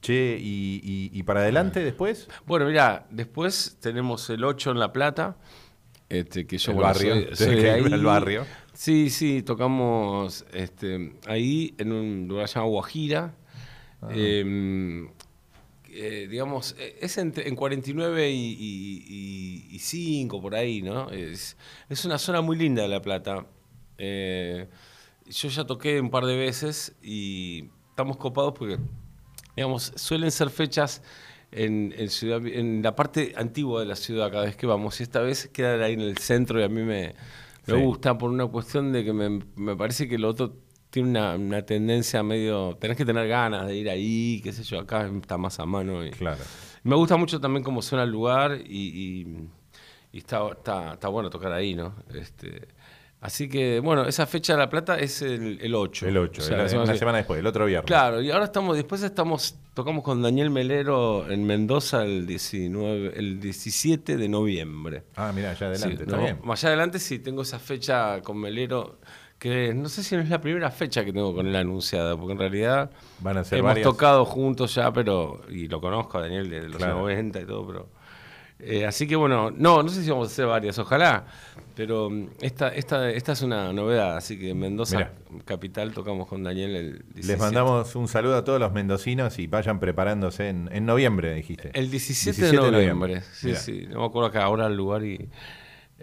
Che, 0.00 0.36
y, 0.40 0.80
y- 0.82 1.10
y 1.18 1.22
para 1.22 1.40
adelante 1.40 1.80
después? 1.84 2.28
Bueno, 2.46 2.66
mira, 2.66 3.06
después 3.10 3.78
tenemos 3.80 4.28
el 4.30 4.42
8 4.44 4.72
en 4.72 4.78
La 4.80 4.92
Plata, 4.92 5.36
este, 6.08 6.46
que 6.46 6.58
yo 6.58 6.72
El 6.72 6.76
bueno, 6.76 6.88
barrio, 6.92 7.14
soy- 7.14 7.22
tenés 7.24 7.38
soy 7.38 7.48
de 7.48 7.54
que 7.56 7.78
ir 7.78 7.86
ahí. 7.86 7.92
al 7.92 8.04
barrio. 8.04 8.46
Sí, 8.74 9.10
sí, 9.10 9.42
tocamos 9.42 10.44
este, 10.52 11.14
ahí 11.26 11.74
en 11.78 11.92
un 11.92 12.26
lugar 12.28 12.48
llamado 12.48 12.70
Guajira. 12.72 13.34
Ah. 14.00 14.08
Eh, 14.10 15.08
eh, 15.92 16.26
digamos, 16.30 16.74
eh, 16.78 16.96
es 17.00 17.18
entre- 17.18 17.48
en 17.48 17.56
49 17.56 18.30
y, 18.30 18.34
y, 18.36 19.04
y- 19.70 19.74
y 19.76 19.78
5 19.78 20.40
por 20.40 20.54
ahí, 20.54 20.82
¿no? 20.82 21.10
Es, 21.10 21.56
es 21.88 22.04
una 22.04 22.18
zona 22.18 22.40
muy 22.40 22.56
linda 22.56 22.82
de 22.82 22.88
La 22.88 23.02
Plata. 23.02 23.46
Eh, 23.98 24.66
yo 25.28 25.48
ya 25.48 25.64
toqué 25.64 26.00
un 26.00 26.10
par 26.10 26.24
de 26.26 26.36
veces 26.36 26.94
y 27.02 27.68
estamos 27.90 28.16
copados 28.16 28.54
porque, 28.58 28.78
digamos, 29.56 29.92
suelen 29.96 30.30
ser 30.30 30.50
fechas 30.50 31.02
en, 31.52 31.94
en 31.96 32.08
ciudad, 32.10 32.44
en 32.46 32.82
la 32.82 32.96
parte 32.96 33.34
antigua 33.36 33.80
de 33.80 33.86
la 33.86 33.96
ciudad 33.96 34.30
cada 34.32 34.44
vez 34.46 34.56
que 34.56 34.66
vamos. 34.66 34.98
Y 35.00 35.02
esta 35.04 35.20
vez 35.20 35.48
quedan 35.52 35.82
ahí 35.82 35.92
en 35.94 36.00
el 36.00 36.18
centro 36.18 36.58
y 36.60 36.64
a 36.64 36.68
mí 36.68 36.82
me, 36.82 37.14
me 37.66 37.74
Sí. 37.74 37.80
gusta 37.80 38.18
por 38.18 38.30
una 38.30 38.46
cuestión 38.46 38.90
de 38.92 39.04
que 39.04 39.12
me, 39.12 39.40
me 39.56 39.76
parece 39.76 40.08
que 40.08 40.18
lo 40.18 40.28
otro 40.30 40.56
tiene 40.92 41.08
una, 41.08 41.34
una 41.36 41.62
tendencia 41.62 42.22
medio... 42.22 42.76
Tenés 42.78 42.96
que 42.98 43.04
tener 43.06 43.26
ganas 43.26 43.66
de 43.66 43.74
ir 43.74 43.88
ahí, 43.88 44.40
qué 44.44 44.52
sé 44.52 44.62
yo, 44.62 44.78
acá 44.78 45.10
está 45.20 45.38
más 45.38 45.58
a 45.58 45.64
mano. 45.66 46.04
Y, 46.06 46.10
Claro. 46.10 46.42
me 46.84 46.94
gusta 46.94 47.16
mucho 47.16 47.40
también 47.40 47.64
cómo 47.64 47.80
suena 47.80 48.04
el 48.04 48.10
lugar 48.10 48.58
y, 48.64 49.22
y- 49.22 49.48
y 50.12 50.18
está, 50.18 50.46
está, 50.50 50.92
está 50.92 51.08
bueno 51.08 51.30
tocar 51.30 51.50
ahí, 51.52 51.74
¿no? 51.74 51.94
Este, 52.14 52.68
así 53.22 53.48
que, 53.48 53.80
bueno, 53.80 54.04
esa 54.06 54.26
fecha 54.26 54.52
de 54.52 54.58
La 54.58 54.68
Plata 54.68 54.98
es 54.98 55.22
el, 55.22 55.58
el 55.62 55.74
8. 55.74 56.06
El 56.08 56.18
8, 56.18 56.42
O 56.42 56.44
sea, 56.44 56.56
la, 56.58 56.82
una 56.82 56.94
semana 56.94 57.16
después, 57.18 57.40
el 57.40 57.46
otro 57.46 57.64
viernes. 57.64 57.86
Claro, 57.86 58.20
y 58.20 58.30
ahora 58.30 58.44
estamos, 58.44 58.76
después 58.76 59.02
estamos, 59.02 59.56
tocamos 59.72 60.04
con 60.04 60.20
Daniel 60.20 60.50
Melero 60.50 61.30
en 61.30 61.44
Mendoza 61.44 62.04
el 62.04 62.26
19, 62.26 63.14
el 63.18 63.40
17 63.40 64.18
de 64.18 64.28
noviembre. 64.28 65.04
Ah, 65.16 65.32
mira, 65.34 65.52
allá 65.52 65.68
adelante, 65.68 65.96
Sí, 65.96 66.02
está 66.02 66.16
¿no? 66.16 66.22
bien. 66.22 66.38
Más 66.44 66.62
allá 66.62 66.68
adelante 66.74 66.98
sí 66.98 67.18
tengo 67.18 67.40
esa 67.40 67.58
fecha 67.58 68.20
con 68.20 68.36
Melero, 68.38 68.98
que 69.42 69.74
no 69.74 69.88
sé 69.88 70.04
si 70.04 70.14
no 70.14 70.22
es 70.22 70.28
la 70.28 70.40
primera 70.40 70.70
fecha 70.70 71.04
que 71.04 71.12
tengo 71.12 71.34
con 71.34 71.48
él 71.48 71.56
anunciada, 71.56 72.16
porque 72.16 72.32
en 72.34 72.38
realidad 72.38 72.90
Van 73.18 73.36
a 73.38 73.44
ser 73.44 73.58
hemos 73.58 73.70
varias. 73.70 73.84
tocado 73.84 74.24
juntos 74.24 74.72
ya, 74.74 74.92
pero, 74.92 75.40
y 75.50 75.66
lo 75.66 75.80
conozco 75.80 76.18
a 76.18 76.22
Daniel 76.22 76.48
de 76.48 76.68
los 76.68 76.76
Claro. 76.76 77.00
90 77.00 77.40
y 77.40 77.44
todo, 77.46 77.66
pero... 77.66 77.88
eh, 78.60 78.86
así 78.86 79.08
que 79.08 79.16
bueno, 79.16 79.50
no, 79.50 79.82
no 79.82 79.88
sé 79.88 80.04
si 80.04 80.10
vamos 80.10 80.28
a 80.28 80.30
hacer 80.30 80.46
varias, 80.46 80.78
ojalá, 80.78 81.26
pero 81.74 82.08
mm, 82.08 82.26
esta, 82.40 82.68
esta, 82.68 83.10
esta 83.10 83.32
es 83.32 83.42
una 83.42 83.72
novedad, 83.72 84.16
así 84.16 84.38
que 84.38 84.50
en 84.50 84.60
Mendoza, 84.60 84.96
Mirá. 84.98 85.12
capital, 85.44 85.92
tocamos 85.92 86.28
con 86.28 86.44
Daniel 86.44 86.76
el 86.76 86.92
17. 87.14 87.26
Les 87.26 87.38
mandamos 87.40 87.96
un 87.96 88.06
saludo 88.06 88.36
a 88.36 88.44
todos 88.44 88.60
los 88.60 88.72
mendocinos 88.72 89.40
y 89.40 89.48
vayan 89.48 89.80
preparándose 89.80 90.50
en, 90.50 90.68
en 90.72 90.86
noviembre, 90.86 91.34
dijiste. 91.34 91.70
El 91.74 91.90
17, 91.90 92.40
17 92.42 92.42
de 92.42 92.46
de 92.46 92.70
noviembre, 92.70 93.14
noviembre. 93.14 93.22
sí, 93.34 93.46
Mirá. 93.48 93.58
sí, 93.58 93.86
no 93.90 93.98
me 94.00 94.06
acuerdo 94.06 94.28
acá 94.28 94.44
ahora 94.44 94.68
el 94.68 94.76
lugar 94.76 95.02
y... 95.04 95.28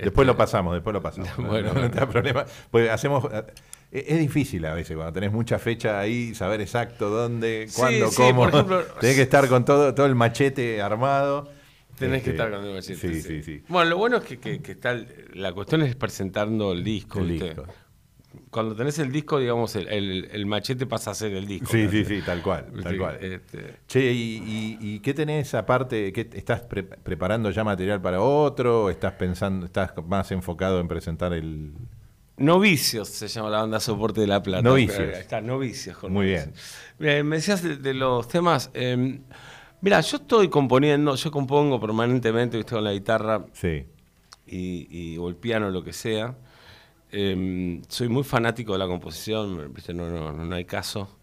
Después 0.05 0.25
este, 0.25 0.25
lo 0.25 0.37
pasamos, 0.37 0.73
después 0.73 0.93
lo 0.93 1.01
pasamos. 1.01 1.29
No- 1.37 1.47
Bueno, 1.49 1.73
no, 1.73 1.89
te 1.91 1.99
da 1.99 2.07
problema. 2.09 2.45
Pues 2.71 2.89
hacemos. 2.89 3.25
eh, 3.33 3.43
Es 3.91 4.19
difícil 4.19 4.65
a 4.65 4.73
veces 4.73 4.95
cuando 4.95 5.13
tenés 5.13 5.31
mucha 5.31 5.57
fecha 5.59 5.99
ahí, 5.99 6.33
saber 6.35 6.61
exacto 6.61 7.09
dónde, 7.09 7.65
Sí, 7.69 7.75
cuándo, 7.79 8.07
sí, 8.09 8.15
cómo. 8.17 8.41
por 8.43 8.49
ejemplo, 8.53 8.83
tenés 9.01 9.15
que 9.15 9.21
estar 9.23 9.47
con 9.47 9.65
todo, 9.65 9.93
todo 9.93 10.05
el 10.05 10.15
machete 10.15 10.81
armado. 10.81 11.49
Tenés 11.97 12.23
que 12.23 12.29
Este, 12.29 12.43
estar 12.43 12.51
con 12.51 12.65
el 12.65 12.75
machete, 12.75 12.95
Sí, 12.95 13.21
sí, 13.21 13.43
sí. 13.43 13.63
Bueno, 13.67 13.89
lo 13.89 13.97
bueno 13.97 14.17
es 14.17 14.23
que, 14.23 14.39
que- 14.39 14.61
que 14.61 14.71
está 14.73 14.97
la 15.33 15.51
cuestión 15.53 15.81
es 15.81 15.95
presentando 15.95 16.71
el 16.71 16.83
disco. 16.83 17.19
El 17.19 17.39
disco. 17.39 17.65
Cuando 18.51 18.75
tenés 18.75 18.97
el 18.97 19.11
disco, 19.11 19.37
digamos, 19.37 19.75
el, 19.75 19.87
el- 19.89 20.27
el 20.31 20.45
machete 20.47 20.87
pasa 20.87 21.11
a 21.11 21.13
ser 21.13 21.33
el 21.33 21.45
disco. 21.45 21.67
Sí, 21.71 21.87
sí, 21.89 22.03
sí, 22.03 22.21
tal 22.25 22.41
cual, 22.41 22.65
tal 22.81 22.97
cual. 22.97 23.17
Este, 23.21 23.75
Che, 23.87 24.11
¿y, 24.11 24.37
y- 24.37 24.77
y 24.95 24.99
qué 25.01 25.13
tenés 25.13 25.53
aparte? 25.53 26.11
¿Qué, 26.11 26.27
¿Estás 26.33 26.61
pre- 26.61 26.81
preparando 26.83 27.51
ya 27.51 27.63
material 27.63 28.01
para 28.01 28.21
otro? 28.21 28.85
¿O 28.85 28.89
¿Estás 28.89 29.13
pensando, 29.13 29.67
estás 29.67 29.91
más 30.07 30.31
enfocado 30.31 30.79
en 30.79 30.87
presentar 30.87 31.33
el...? 31.33 31.73
Novicios 32.37 33.09
se 33.09 33.27
llama 33.27 33.49
la 33.49 33.59
banda 33.61 33.79
Soporte 33.79 34.21
de 34.21 34.27
la 34.27 34.41
Plata. 34.41 34.63
Novicios. 34.63 34.99
Está, 35.17 35.41
Novicios. 35.41 35.97
Con 35.97 36.13
Muy 36.13 36.27
Novicios. 36.27 36.45
bien. 36.97 37.15
Mira, 37.17 37.23
me 37.23 37.35
decías 37.35 37.61
de, 37.61 37.75
de 37.77 37.93
los 37.93 38.27
temas. 38.29 38.71
eh, 38.73 39.19
mira, 39.81 39.99
yo 40.01 40.17
estoy 40.17 40.47
componiendo, 40.49 41.13
yo 41.15 41.31
compongo 41.31 41.79
permanentemente, 41.81 42.57
¿viste? 42.57 42.75
con 42.75 42.83
la 42.83 42.93
guitarra 42.93 43.45
Sí. 43.53 43.83
y, 44.47 44.87
y- 44.89 45.17
o 45.17 45.27
el 45.29 45.35
piano, 45.35 45.69
lo 45.69 45.83
que 45.83 45.91
sea. 45.93 46.35
Eh, 47.11 47.81
soy 47.87 48.07
muy 48.09 48.23
fanático 48.23 48.73
de 48.73 48.79
la 48.79 48.87
composición. 48.87 49.73
No, 49.93 50.09
no, 50.09 50.31
no, 50.31 50.55
hay 50.55 50.65
caso. 50.65 51.17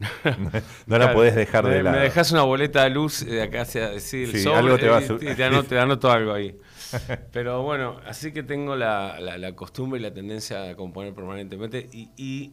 No 0.86 0.98
la 0.98 1.12
podés 1.12 1.34
dejar 1.34 1.64
me, 1.64 1.70
de 1.70 1.82
lado. 1.82 1.96
Me 1.98 2.02
dejas 2.04 2.32
una 2.32 2.42
boleta 2.42 2.84
de 2.84 2.90
luz 2.90 3.24
de 3.24 3.42
acá 3.42 3.62
hacia 3.62 3.90
decir 3.90 4.28
Sí, 4.36 4.48
algo 4.48 4.78
te 4.78 4.88
va 4.88 4.98
a 4.98 5.02
y 5.02 5.34
te 5.34 5.44
anoto, 5.44 5.68
te 5.68 5.78
anoto 5.78 6.10
algo 6.10 6.32
ahí. 6.32 6.56
Pero 7.32 7.62
bueno, 7.62 8.00
así 8.06 8.32
que 8.32 8.42
tengo 8.42 8.74
la, 8.76 9.20
la- 9.20 9.36
la 9.38 9.52
costumbre 9.54 10.00
y 10.00 10.02
la 10.02 10.12
tendencia 10.12 10.70
a 10.70 10.74
componer 10.74 11.12
permanentemente 11.14 11.88
y, 11.92 12.08
y 12.16 12.52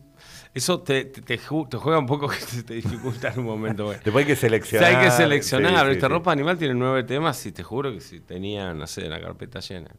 eso 0.54 0.82
te, 0.82 1.06
te, 1.06 1.22
te 1.22 1.40
ju- 1.40 1.68
te 1.70 1.78
juega 1.78 1.98
un 2.00 2.06
poco 2.06 2.28
que 2.28 2.64
te, 2.64 2.74
dificulta 2.76 3.30
en 3.30 3.40
un 3.40 3.46
momento. 3.46 3.86
bueno. 3.86 4.02
Después 4.04 4.24
hay 4.24 4.28
que 4.28 4.34
O 4.34 4.36
sea, 4.36 4.50
seleccionar. 4.50 4.96
hay 4.96 5.06
que 5.06 5.12
seleccionar. 5.12 5.86
Sí, 5.88 5.92
Esta 5.94 6.08
sí. 6.08 6.12
ropa 6.14 6.32
animal 6.34 6.58
tiene 6.58 6.74
nueve 6.74 7.04
temas 7.04 7.44
y 7.46 7.52
te 7.54 7.64
juro 7.64 7.92
que 7.94 8.02
si 8.02 8.20
tenía, 8.20 8.74
no 8.74 8.86
sé, 8.88 9.08
la 9.08 9.20
carpeta 9.22 9.60
llena. 9.62 9.90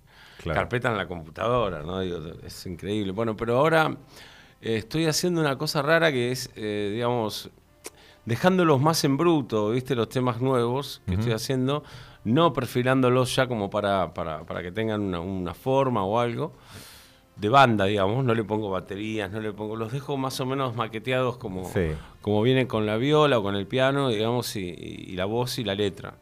Claro. 0.43 0.61
carpeta 0.61 0.91
en 0.91 0.97
la 0.97 1.07
computadora, 1.09 1.83
¿no? 1.83 2.01
Digo, 2.01 2.19
es 2.47 2.67
increíble. 2.67 3.13
Bueno, 3.13 3.37
pero 3.37 3.59
ahora 3.59 3.97
eh, 4.63 4.77
estoy 4.77 5.07
haciendo 5.07 5.41
una 5.41 5.59
cosa 5.59 5.83
rara 5.83 6.11
que 6.13 6.31
es, 6.33 6.51
eh, 6.57 6.91
digamos, 6.95 7.51
dejándolos 8.25 8.81
más 8.81 9.03
en 9.05 9.17
bruto, 9.17 9.71
¿viste? 9.71 9.95
Los 9.95 10.09
temas 10.09 10.41
nuevos 10.41 11.03
que 11.07 11.15
estoy 11.15 11.33
haciendo, 11.33 11.83
no 12.25 12.53
perfilándolos 12.53 13.35
ya 13.35 13.47
como 13.47 13.71
para, 13.71 14.13
para, 14.15 14.45
para 14.45 14.63
que 14.63 14.71
tengan 14.71 15.01
una, 15.01 15.21
una 15.21 15.55
forma 15.55 16.05
o 16.05 16.19
algo 16.21 16.53
de 17.37 17.49
banda, 17.49 17.85
digamos, 17.85 18.25
no 18.25 18.35
le 18.35 18.43
pongo 18.43 18.69
baterías, 18.69 19.31
no 19.31 19.41
le 19.41 19.53
pongo, 19.53 19.77
los 19.77 19.93
dejo 19.93 20.17
más 20.17 20.41
o 20.41 20.47
menos 20.47 20.75
maqueteados 20.75 21.37
como, 21.37 21.65
Sí. 21.73 21.91
como 22.21 22.43
vienen 22.43 22.67
con 22.67 22.85
la 22.85 22.97
viola 22.97 23.39
o 23.39 23.43
con 23.45 23.55
el 23.55 23.67
piano, 23.69 24.09
digamos, 24.09 24.57
y, 24.57 24.61
y 24.69 25.15
la 25.15 25.25
voz 25.25 25.59
y 25.61 25.65
la 25.65 25.75
letra. 25.77 26.15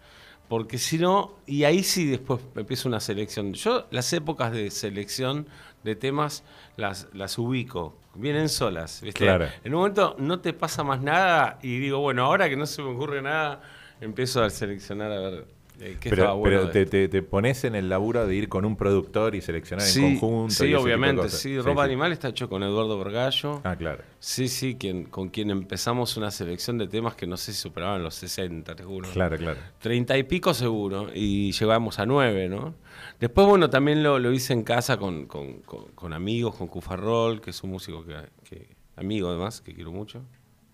Porque 0.48 0.78
si 0.78 0.98
no, 0.98 1.34
y 1.46 1.64
ahí 1.64 1.82
sí 1.82 2.06
después 2.06 2.40
empiezo 2.54 2.88
una 2.88 3.00
selección. 3.00 3.52
Yo 3.54 3.86
las 3.90 4.12
épocas 4.12 4.52
de 4.52 4.70
selección 4.70 5.48
de 5.82 5.96
temas 5.96 6.44
las, 6.76 7.08
las 7.12 7.38
ubico, 7.38 7.96
vienen 8.14 8.48
solas, 8.48 9.00
¿viste? 9.02 9.24
Claro. 9.24 9.46
En 9.64 9.74
un 9.74 9.80
momento 9.80 10.16
no 10.18 10.40
te 10.40 10.52
pasa 10.52 10.84
más 10.84 11.00
nada 11.00 11.58
y 11.62 11.78
digo, 11.78 11.98
bueno, 11.98 12.24
ahora 12.24 12.48
que 12.48 12.56
no 12.56 12.66
se 12.66 12.82
me 12.82 12.90
ocurre 12.90 13.22
nada, 13.22 13.62
empiezo 14.00 14.42
a 14.42 14.50
seleccionar 14.50 15.12
a 15.12 15.18
ver 15.20 15.55
eh, 15.80 15.96
Pero, 16.02 16.36
bueno. 16.36 16.68
te, 16.70 16.86
te- 16.86 17.08
te 17.08 17.22
pones 17.22 17.64
en 17.64 17.74
el 17.74 17.88
laburo 17.88 18.26
de 18.26 18.34
ir 18.34 18.48
con 18.48 18.64
un 18.64 18.76
productor 18.76 19.34
y 19.34 19.40
seleccionar 19.40 19.84
Sí, 19.84 20.04
en 20.04 20.18
conjunto. 20.18 20.54
sí 20.54 20.72
obviamente, 20.74 21.28
sí. 21.28 21.58
Ropa 21.60 21.84
Animal 21.84 22.12
está 22.12 22.28
hecho 22.28 22.48
con 22.48 22.62
Eduardo 22.62 22.98
Vergallo. 22.98 23.60
Ah, 23.64 23.76
claro. 23.76 24.02
Sí, 24.18 24.48
sí, 24.48 24.76
quien, 24.78 25.04
con 25.04 25.28
quien 25.28 25.50
empezamos 25.50 26.16
una 26.16 26.30
selección 26.30 26.78
de 26.78 26.88
temas 26.88 27.14
que 27.14 27.26
no 27.26 27.36
sé 27.36 27.52
si 27.52 27.58
superaban 27.60 28.02
los 28.02 28.14
60, 28.14 28.74
te 28.74 28.82
juro. 28.84 29.08
Claro, 29.10 29.36
claro. 29.36 29.58
Treinta 29.78 30.16
y 30.16 30.22
pico 30.22 30.54
seguro, 30.54 31.08
y 31.14 31.52
llegamos 31.52 31.98
a 31.98 32.06
nueve, 32.06 32.48
¿no? 32.48 32.74
Después, 33.20 33.46
bueno, 33.46 33.68
también 33.70 34.02
lo, 34.02 34.18
lo 34.18 34.32
hice 34.32 34.52
en 34.52 34.62
casa 34.62 34.96
con, 34.96 35.26
con- 35.26 35.60
con- 35.60 35.88
con 35.94 36.12
amigos, 36.12 36.54
con 36.56 36.68
Cufarrol, 36.68 37.40
que 37.40 37.50
es 37.50 37.62
un 37.62 37.70
músico 37.70 38.04
que, 38.04 38.14
que- 38.48 38.76
amigo 38.96 39.28
además, 39.28 39.60
que 39.60 39.74
quiero 39.74 39.92
mucho, 39.92 40.22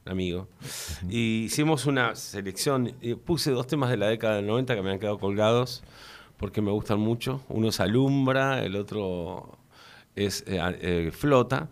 amigo. 0.05 0.49
Y 1.09 1.45
hicimos 1.45 1.87
una 1.87 2.15
selección, 2.15 2.95
y 3.01 3.15
puse 3.15 3.51
dos 3.51 3.67
temas 3.67 3.91
de 3.91 3.97
la 3.97 4.09
década 4.09 4.37
del 4.37 4.47
90 4.47 4.75
que 4.75 4.83
me 4.83 4.91
han 4.91 4.99
quedado 4.99 5.19
colgados, 5.19 5.83
porque 6.37 6.61
me 6.61 6.71
gustan 6.71 7.01
mucho. 7.01 7.43
Uno 7.49 7.69
es 7.69 7.81
Alumbra, 7.81 8.63
el 8.65 8.77
otro 8.77 9.59
es 10.17 10.45
eh, 10.47 10.61
eh, 10.81 11.11
Flota, 11.13 11.71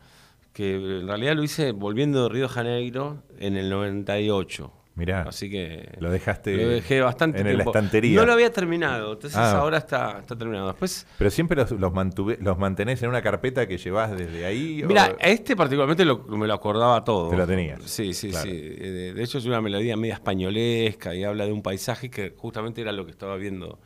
que 0.53 0.75
en 0.75 1.07
realidad 1.07 1.35
lo 1.35 1.43
hice 1.43 1.73
volviendo 1.73 2.23
de 2.25 2.29
Río 2.29 2.43
de 2.43 2.49
Janeiro 2.49 3.23
en 3.39 3.57
el 3.57 3.71
98. 3.71 4.73
Mirá, 4.97 5.23
Así 5.23 5.49
que 5.49 5.89
lo 5.99 6.11
dejaste 6.11 6.55
lo 6.57 6.69
dejé 6.69 7.01
bastante 7.01 7.41
en 7.41 7.57
la 7.57 7.63
estantería. 7.65 8.19
No 8.21 8.27
lo 8.27 8.33
había 8.35 8.53
terminado, 8.53 9.13
entonces 9.15 9.39
Ah. 9.39 9.59
ahora 9.59 9.79
está, 9.79 10.19
está 10.19 10.37
terminado. 10.37 10.67
Después, 10.67 11.07
Pero 11.17 11.31
siempre 11.31 11.57
los, 11.57 11.71
los, 11.71 11.93
mantuve- 11.93 12.37
los 12.41 12.59
mantenés 12.59 13.03
en 13.03 13.09
una 13.09 13.23
carpeta 13.23 13.67
que 13.67 13.79
llevas 13.79 14.11
desde 14.17 14.45
ahí. 14.45 14.83
mira, 14.87 15.17
este 15.21 15.57
particularmente 15.57 16.05
lo- 16.05 16.19
me 16.27 16.47
lo 16.47 16.53
acordaba 16.55 17.03
todo. 17.05 17.31
Te 17.31 17.37
lo 17.37 17.47
tenías. 17.47 17.81
Sí, 17.85 18.13
sí, 18.13 18.31
Claro. 18.31 18.51
sí. 18.51 18.51
Eh, 18.53 19.13
De, 19.15 19.23
hecho 19.23 19.39
es 19.39 19.47
una 19.47 19.61
melodía 19.63 19.97
media 19.97 20.15
españolesca 20.15 21.15
y 21.15 21.25
habla 21.25 21.47
de 21.47 21.53
un 21.53 21.63
paisaje 21.63 22.11
que 22.11 22.35
justamente 22.37 22.81
era 22.83 22.93
lo 22.93 23.05
que 23.07 23.13
estaba 23.13 23.37
viendo 23.37 23.79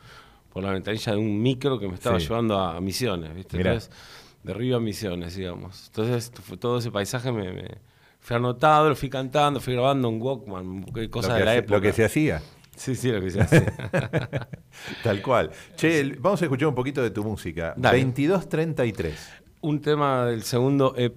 por 0.52 0.64
la 0.64 0.72
ventanilla 0.72 1.12
de 1.12 1.18
un 1.18 1.42
micro 1.42 1.78
que 1.78 1.86
me 1.86 1.94
estaba 1.94 2.18
Sí. 2.18 2.26
llevando 2.28 2.58
a 2.58 2.80
Misiones, 2.80 3.34
¿viste? 3.34 3.58
Entonces, 3.58 3.90
de 4.42 4.54
Río 4.54 4.76
a 4.78 4.80
Misiones, 4.80 5.36
digamos. 5.36 5.86
Entonces 5.88 6.32
todo 6.58 6.78
ese 6.78 6.90
paisaje 6.90 7.30
me, 7.30 7.52
me 7.52 7.68
fui 8.24 8.36
anotado, 8.36 8.88
lo 8.88 8.96
fui 8.96 9.10
cantando, 9.10 9.60
fui 9.60 9.74
grabando 9.74 10.08
en 10.08 10.20
Walkman, 10.20 10.82
cosas 11.10 11.36
de 11.38 11.44
la 11.44 11.50
hace- 11.50 11.58
época. 11.60 11.74
Lo 11.76 11.80
que 11.82 11.92
se 11.92 12.04
hacía. 12.06 12.40
Sí, 12.74 12.94
sí, 12.96 13.12
lo 13.12 13.20
que 13.20 13.30
se 13.30 13.40
hace. 13.42 13.66
Tal 15.04 15.22
cual. 15.22 15.50
Che, 15.76 16.02
vamos 16.18 16.40
a 16.42 16.44
escuchar 16.46 16.68
un 16.68 16.74
poquito 16.74 17.02
de 17.02 17.10
tu 17.10 17.22
música. 17.22 17.74
Dale. 17.76 17.98
2233. 18.02 19.28
un 19.60 19.80
tema 19.80 20.26
del 20.26 20.42
segundo 20.42 20.94
eh, 20.96 21.12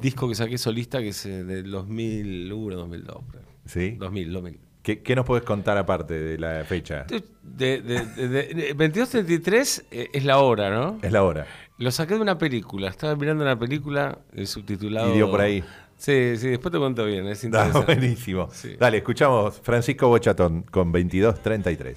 disco 0.00 0.28
que 0.28 0.34
saqué 0.34 0.58
solista, 0.58 0.98
que 0.98 1.08
es 1.08 1.24
eh, 1.26 1.44
del 1.44 1.70
2001, 1.70 2.74
2002. 2.76 3.16
por 3.24 3.36
ahí. 3.36 3.42
¿Sí? 3.66 3.90
2000, 3.92 4.32
2000. 4.32 4.60
¿Qué, 4.82 5.02
qué 5.02 5.14
nos 5.16 5.24
podés 5.24 5.42
contar 5.44 5.76
aparte 5.78 6.14
de 6.14 6.38
la 6.38 6.64
fecha? 6.64 7.04
De, 7.04 7.22
de, 7.42 7.82
de- 7.82 8.06
de- 8.28 8.28
de- 8.54 8.74
2233 8.74 9.86
eh, 9.90 10.08
es 10.12 10.24
la 10.24 10.38
hora, 10.38 10.70
¿no? 10.70 10.98
Es 11.02 11.12
la 11.12 11.22
hora. 11.24 11.46
Lo 11.78 11.90
saqué 11.90 12.14
de 12.14 12.20
una 12.20 12.38
película. 12.38 12.88
Estaba 12.88 13.14
mirando 13.16 13.42
una 13.44 13.58
película, 13.58 14.18
el 14.32 14.46
subtitulado. 14.46 15.10
Y 15.12 15.16
dio 15.16 15.30
por 15.30 15.40
ahí. 15.40 15.62
Sí, 15.98 16.36
sí, 16.36 16.48
después 16.50 16.72
te 16.72 16.78
cuento 16.78 17.04
bien, 17.04 17.26
es 17.26 17.42
Está 17.42 17.46
interesante. 17.66 17.94
buenísimo. 17.96 18.48
Sí. 18.52 18.76
Dale, 18.78 18.98
escuchamos 18.98 19.58
Francisco 19.62 20.08
Bochatón 20.08 20.62
con 20.62 20.92
2233. 20.92 21.96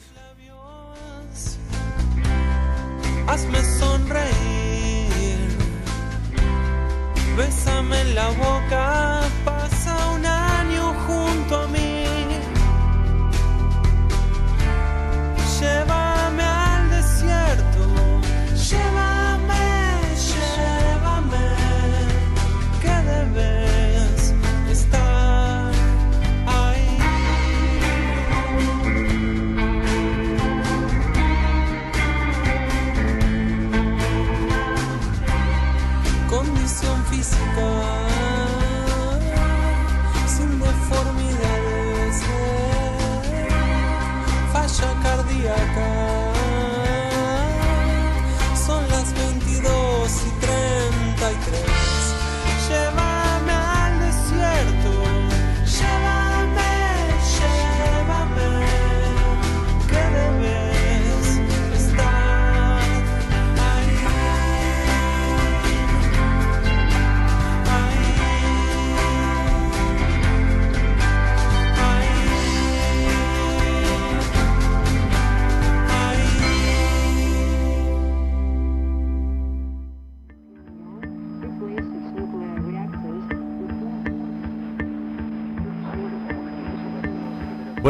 hazme 3.27 3.63
sonreír. 3.63 4.25
Bésame 7.37 8.01
en 8.01 8.15
la 8.15 8.29
boca, 8.29 9.21
pasa 9.45 9.95
un 10.15 10.25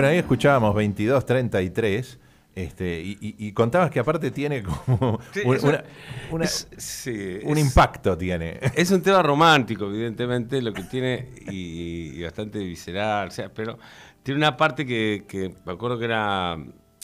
ahí 0.09 0.17
escuchábamos 0.19 0.73
2233. 0.73 2.19
Este, 2.55 2.99
y, 3.01 3.11
y- 3.21 3.35
y 3.47 3.51
contabas 3.53 3.89
que 3.91 3.99
aparte 3.99 4.31
tiene 4.31 4.63
como 4.63 5.19
Sí, 5.31 5.41
un, 5.45 5.55
eso- 5.55 5.67
una- 5.67 5.83
una- 6.31 6.45
es- 6.45 6.67
sí, 6.77 7.37
un 7.43 7.57
es- 7.57 7.65
impacto 7.65 8.17
tiene. 8.17 8.59
Es 8.75 8.91
un 8.91 9.01
tema 9.01 9.21
romántico, 9.23 9.85
evidentemente, 9.85 10.61
lo 10.61 10.73
que 10.73 10.83
tiene 10.83 11.29
y, 11.49 12.17
y 12.19 12.23
bastante 12.23 12.59
visceral, 12.59 13.29
o 13.29 13.31
sea, 13.31 13.53
pero 13.53 13.77
tiene 14.23 14.39
una 14.39 14.57
parte 14.57 14.85
que, 14.85 15.23
que 15.27 15.53
me 15.65 15.71
acuerdo 15.71 15.97
que 15.99 16.05
era, 16.05 16.57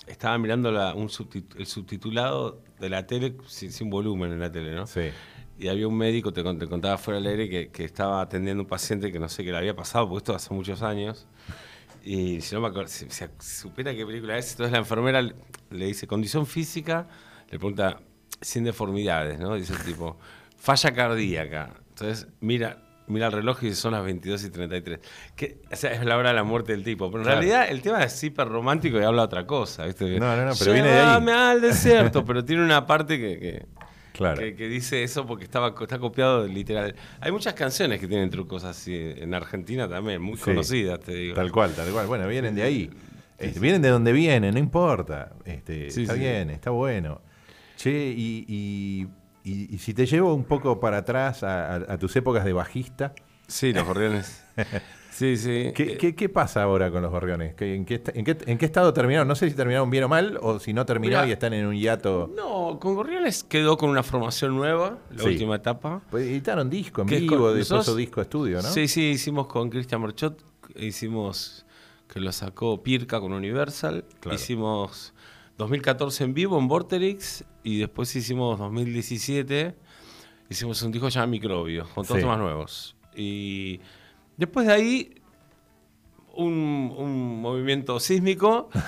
estaba 0.08 0.38
mirando 0.40 0.72
la- 0.72 0.94
un 0.94 1.10
el 1.58 1.66
subtitulado 1.66 2.62
de 2.80 2.90
la 2.90 3.06
tele 3.08 3.38
sin, 3.48 3.72
sin 3.72 3.90
volumen 3.90 4.32
en 4.34 4.40
la 4.42 4.52
tele, 4.52 4.76
¿no? 4.76 4.88
Sí. 4.88 5.02
Y 5.58 5.70
había 5.70 5.88
un 5.88 5.96
médico, 5.96 6.34
te 6.34 6.44
contaba 6.44 6.98
fuera 6.98 7.20
del 7.22 7.28
aire, 7.30 7.50
que, 7.50 7.70
que 7.70 7.86
estaba 7.86 8.20
atendiendo 8.20 8.62
a 8.62 8.64
un 8.66 8.68
paciente 8.70 9.10
que 9.10 9.20
no 9.20 9.30
sé 9.30 9.46
qué 9.46 9.52
le 9.52 9.58
había 9.60 9.76
pasado, 9.76 10.10
porque 10.10 10.18
esto 10.18 10.36
hace 10.36 10.54
muchos 10.54 10.82
años. 10.82 11.28
Y 12.08 12.40
si 12.42 12.54
no 12.54 12.62
me 12.62 12.68
acuerdo, 12.68 12.88
si 12.90 13.08
supiera 13.40 13.94
qué 13.96 14.06
película 14.06 14.38
es, 14.38 14.52
entonces 14.52 14.72
la 14.72 14.78
enfermera 14.78 15.22
le, 15.22 15.34
le 15.72 15.86
dice, 15.88 16.06
condición 16.06 16.46
física, 16.46 17.08
le 17.50 17.58
pregunta, 17.58 18.00
sin 18.42 18.64
deformidades, 18.64 19.40
¿no? 19.40 19.56
Dice 19.56 19.74
el 19.74 19.80
tipo, 19.84 20.18
falla 20.56 20.92
cardíaca. 20.94 21.74
Entonces 21.90 22.28
mira, 22.42 22.78
mira 23.08 23.26
el 23.28 23.32
reloj 23.32 23.64
y 23.64 23.74
son 23.74 23.94
las 23.94 24.04
22 24.04 24.44
y 24.44 24.50
33. 24.52 25.00
Que, 25.36 25.62
o 25.72 25.76
sea, 25.76 25.94
es 25.94 26.06
la 26.06 26.16
hora 26.18 26.30
de 26.30 26.36
la 26.36 26.44
muerte 26.44 26.74
del 26.74 26.84
tipo. 26.84 27.08
Pero 27.10 27.20
en 27.22 27.24
Claro. 27.26 27.40
realidad 27.40 27.68
el 27.70 27.82
tema 27.82 28.04
es 28.04 28.24
hiper 28.24 28.48
romántico 28.50 29.00
y 29.00 29.04
habla 29.04 29.24
otra 29.24 29.48
cosa, 29.48 29.86
¿viste? 29.86 30.20
No, 30.20 30.36
no, 30.36 30.46
no, 30.46 30.52
pero 30.60 30.74
viene 30.74 30.90
de 30.90 31.00
ahí. 31.00 31.28
Al 31.30 31.62
desierto, 31.62 32.24
pero 32.24 32.46
tiene 32.46 32.64
una 32.64 32.86
parte 32.86 33.18
que- 33.18 33.40
que, 33.40 33.66
Claro. 34.16 34.40
que, 34.40 34.56
que 34.56 34.68
dice 34.68 35.04
eso 35.04 35.26
porque 35.26 35.44
estaba 35.44 35.74
está 35.80 36.00
copiado 36.00 36.48
literal. 36.48 36.96
Hay 37.20 37.32
muchas 37.32 37.54
canciones 37.54 38.00
que 38.00 38.08
tienen 38.08 38.30
trucos 38.30 38.64
así 38.64 38.96
en 38.96 39.34
Argentina 39.34 39.88
también, 39.90 40.22
muy 40.22 40.38
Sí. 40.38 40.44
conocidas, 40.46 41.00
te 41.02 41.14
digo. 41.14 41.36
Tal 41.36 41.52
cual, 41.52 41.74
tal 41.74 41.92
cual. 41.92 42.08
Bueno, 42.08 42.28
vienen 42.28 42.56
de 42.56 42.64
ahí. 42.64 42.90
Este, 43.38 43.60
vienen 43.60 43.82
de 43.82 43.90
donde 43.90 44.14
vienen, 44.14 44.54
no 44.54 44.60
importa. 44.60 45.34
Este, 45.44 45.92
Sí, 45.92 46.04
está 46.04 46.14
bien, 46.14 46.50
está 46.50 46.70
bueno. 46.70 47.22
Che, 47.76 47.92
y, 47.92 48.46
y- 48.48 49.08
y- 49.44 49.76
y 49.76 49.78
si 49.80 49.94
te 49.94 50.06
llevo 50.06 50.34
un 50.34 50.46
poco 50.46 50.80
para 50.80 50.98
atrás 51.00 51.44
a, 51.44 51.76
a- 51.76 51.94
a 51.94 51.98
tus 51.98 52.16
épocas 52.16 52.46
de 52.46 52.54
bajista, 52.54 53.14
Sí, 53.48 53.74
los 53.74 53.86
gorriones. 53.86 54.44
Sí, 55.16 55.38
sí. 55.38 55.72
¿qué, 55.74 55.84
Eh, 55.94 55.98
qué- 55.98 56.14
qué 56.14 56.28
pasa 56.28 56.64
ahora 56.64 56.92
con 56.92 57.02
los 57.02 57.10
gorriones? 57.10 57.56
¿Qué- 57.56 57.74
en, 57.74 57.86
en 57.88 58.26
qué- 58.26 58.38
en 58.46 58.58
qué 58.58 58.66
estado 58.66 58.92
terminaron? 58.94 59.26
No 59.30 59.36
sé 59.36 59.50
si 59.50 59.56
terminaron 59.56 59.90
bien 59.90 60.04
o 60.04 60.10
mal, 60.10 60.38
o 60.42 60.60
si 60.60 60.74
no 60.74 60.86
terminó 60.86 61.12
Mirá. 61.20 61.28
y 61.28 61.32
están 61.32 61.54
en 61.54 61.66
un 61.68 61.76
hiato. 61.76 62.30
No, 62.36 62.78
con 62.82 62.96
Gorriones 62.96 63.46
quedó 63.46 63.78
con 63.78 63.90
una 63.90 64.04
formación 64.04 64.58
nueva, 64.58 65.00
la 65.12 65.24
Sí. 65.24 65.30
última 65.30 65.56
etapa. 65.56 66.02
Pues 66.12 66.26
editaron 66.28 66.70
disco 66.70 67.02
en 67.04 67.08
vivo, 67.08 67.50
su 67.82 67.96
disco 67.96 68.20
estudio, 68.20 68.58
¿no? 68.62 68.64
Sí, 68.70 68.90
sí, 68.90 69.04
hicimos 69.12 69.48
con 69.48 69.70
Cristian 69.70 70.02
Marchot, 70.02 70.44
hicimos 70.76 71.66
que 72.14 72.20
lo 72.20 72.32
sacó 72.34 72.84
Pirca 72.84 73.22
con 73.22 73.32
Universal, 73.32 74.04
Claro. 74.20 74.36
hicimos 74.36 75.14
2014 75.58 76.26
en 76.26 76.34
vivo 76.34 76.60
en 76.60 76.68
Vorterix 76.68 77.46
y 77.64 77.80
después 77.80 78.14
hicimos 78.18 78.60
2017, 78.60 79.76
hicimos 80.50 80.82
un 80.84 80.92
disco 80.92 81.08
llamado 81.08 81.32
Microbio, 81.32 81.86
con 81.96 82.04
todos 82.06 82.18
Sí. 82.18 82.24
temas 82.24 82.38
nuevos. 82.38 82.96
Y 83.16 83.80
después 84.38 84.68
de 84.68 84.74
ahí, 84.74 85.16
un, 86.36 86.94
un 86.98 87.42
movimiento 87.42 88.00
sísmico. 88.00 88.70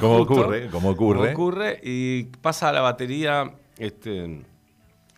Como 0.00 0.16
ocurre, 0.18 0.68
como 0.68 0.90
ocurre. 0.90 1.18
como 1.18 1.32
ocurre, 1.32 1.80
y 1.82 2.24
pasa 2.40 2.68
a 2.68 2.72
la 2.72 2.82
batería 2.82 3.52
este, 3.78 4.42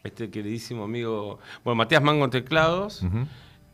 este 0.05 0.31
queridísimo 0.31 0.85
amigo, 0.85 1.39
bueno, 1.65 1.75
Matías 1.77 2.01
Mango 2.03 2.25
en 2.25 2.31
teclados, 2.31 3.05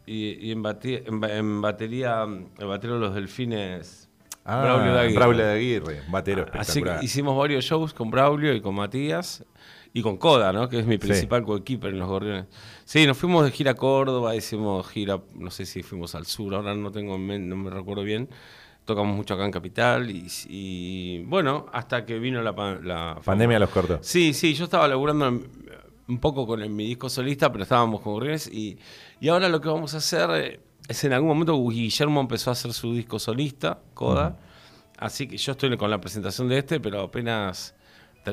y, 0.06 0.30
y 0.48 0.52
en, 0.52 0.62
bate- 0.64 1.04
en 1.06 1.20
ba- 1.20 1.36
en 1.36 1.60
batería, 1.60 2.24
el 2.58 2.66
batero 2.66 2.94
de 2.94 3.00
los 3.00 3.14
delfines, 3.14 4.08
Ah, 4.42 4.62
Braulio 4.62 4.94
de 4.94 5.00
Aguirre. 5.00 5.16
Braulio 5.16 5.46
de 5.46 5.52
Aguirre, 5.52 6.02
batero 6.08 6.42
Así 6.44 6.52
que 6.52 6.60
espectacular. 6.60 7.04
hicimos 7.04 7.36
varios 7.38 7.62
shows 7.64 7.92
con 7.92 8.10
Braulio 8.10 8.54
y 8.54 8.60
con 8.62 8.74
Matías 8.74 9.44
y 9.92 10.02
con 10.02 10.16
Coda, 10.18 10.52
¿no? 10.52 10.68
Que 10.68 10.78
es 10.80 10.86
mi 10.86 10.98
principal 10.98 11.42
coequiper 11.44 11.90
en 11.92 11.98
los 11.98 12.08
Gorriones. 12.08 12.46
Sí, 12.84 13.06
nos 13.06 13.16
fuimos 13.18 13.44
de 13.44 13.50
gira 13.50 13.72
a 13.72 13.74
Córdoba, 13.74 14.36
hicimos 14.36 14.88
gira, 14.88 15.20
no 15.34 15.50
sé 15.50 15.66
si 15.66 15.82
fuimos 15.82 16.14
al 16.14 16.26
sur, 16.26 16.54
ahora 16.54 16.74
no 16.74 16.90
tengo 16.92 17.18
no 17.18 17.56
me 17.56 17.70
recuerdo 17.70 18.02
bien. 18.04 18.28
Tocamos 18.84 19.14
mucho 19.16 19.34
acá 19.34 19.44
en 19.44 19.50
Capital 19.52 20.10
y, 20.10 20.26
y, 20.48 21.22
bueno, 21.24 21.66
hasta 21.72 22.04
que 22.06 22.18
vino 22.18 22.40
la, 22.42 22.52
la 22.82 23.20
Pandemia 23.24 23.58
los 23.58 23.70
cortó. 23.70 23.98
Sí, 24.00 24.32
sí, 24.32 24.54
yo 24.54 24.64
estaba 24.64 24.88
laburando 24.88 25.28
un 26.08 26.18
poco 26.18 26.46
con 26.46 26.62
el- 26.62 26.70
mi 26.70 26.86
disco 26.86 27.08
solista, 27.08 27.52
pero 27.52 27.62
estábamos 27.64 28.00
con 28.00 28.14
Gorriones 28.14 28.48
y, 28.52 28.78
y 29.20 29.28
ahora 29.28 29.48
lo 29.48 29.60
que 29.60 29.68
vamos 29.68 29.94
a 29.94 29.98
hacer 29.98 30.30
eh, 30.32 30.60
es 30.88 31.04
en 31.04 31.12
algún 31.12 31.28
momento 31.28 31.56
Guillermo 31.68 32.20
empezó 32.20 32.50
a 32.50 32.52
hacer 32.54 32.72
su 32.72 32.94
disco 32.94 33.18
solista, 33.18 33.80
Coda, 33.94 34.38
así 34.98 35.28
que 35.28 35.36
yo 35.36 35.52
estoy 35.52 35.76
con 35.76 35.90
la 35.90 36.00
presentación 36.00 36.48
de 36.48 36.58
este, 36.58 36.80
pero 36.80 37.00
apenas... 37.02 37.74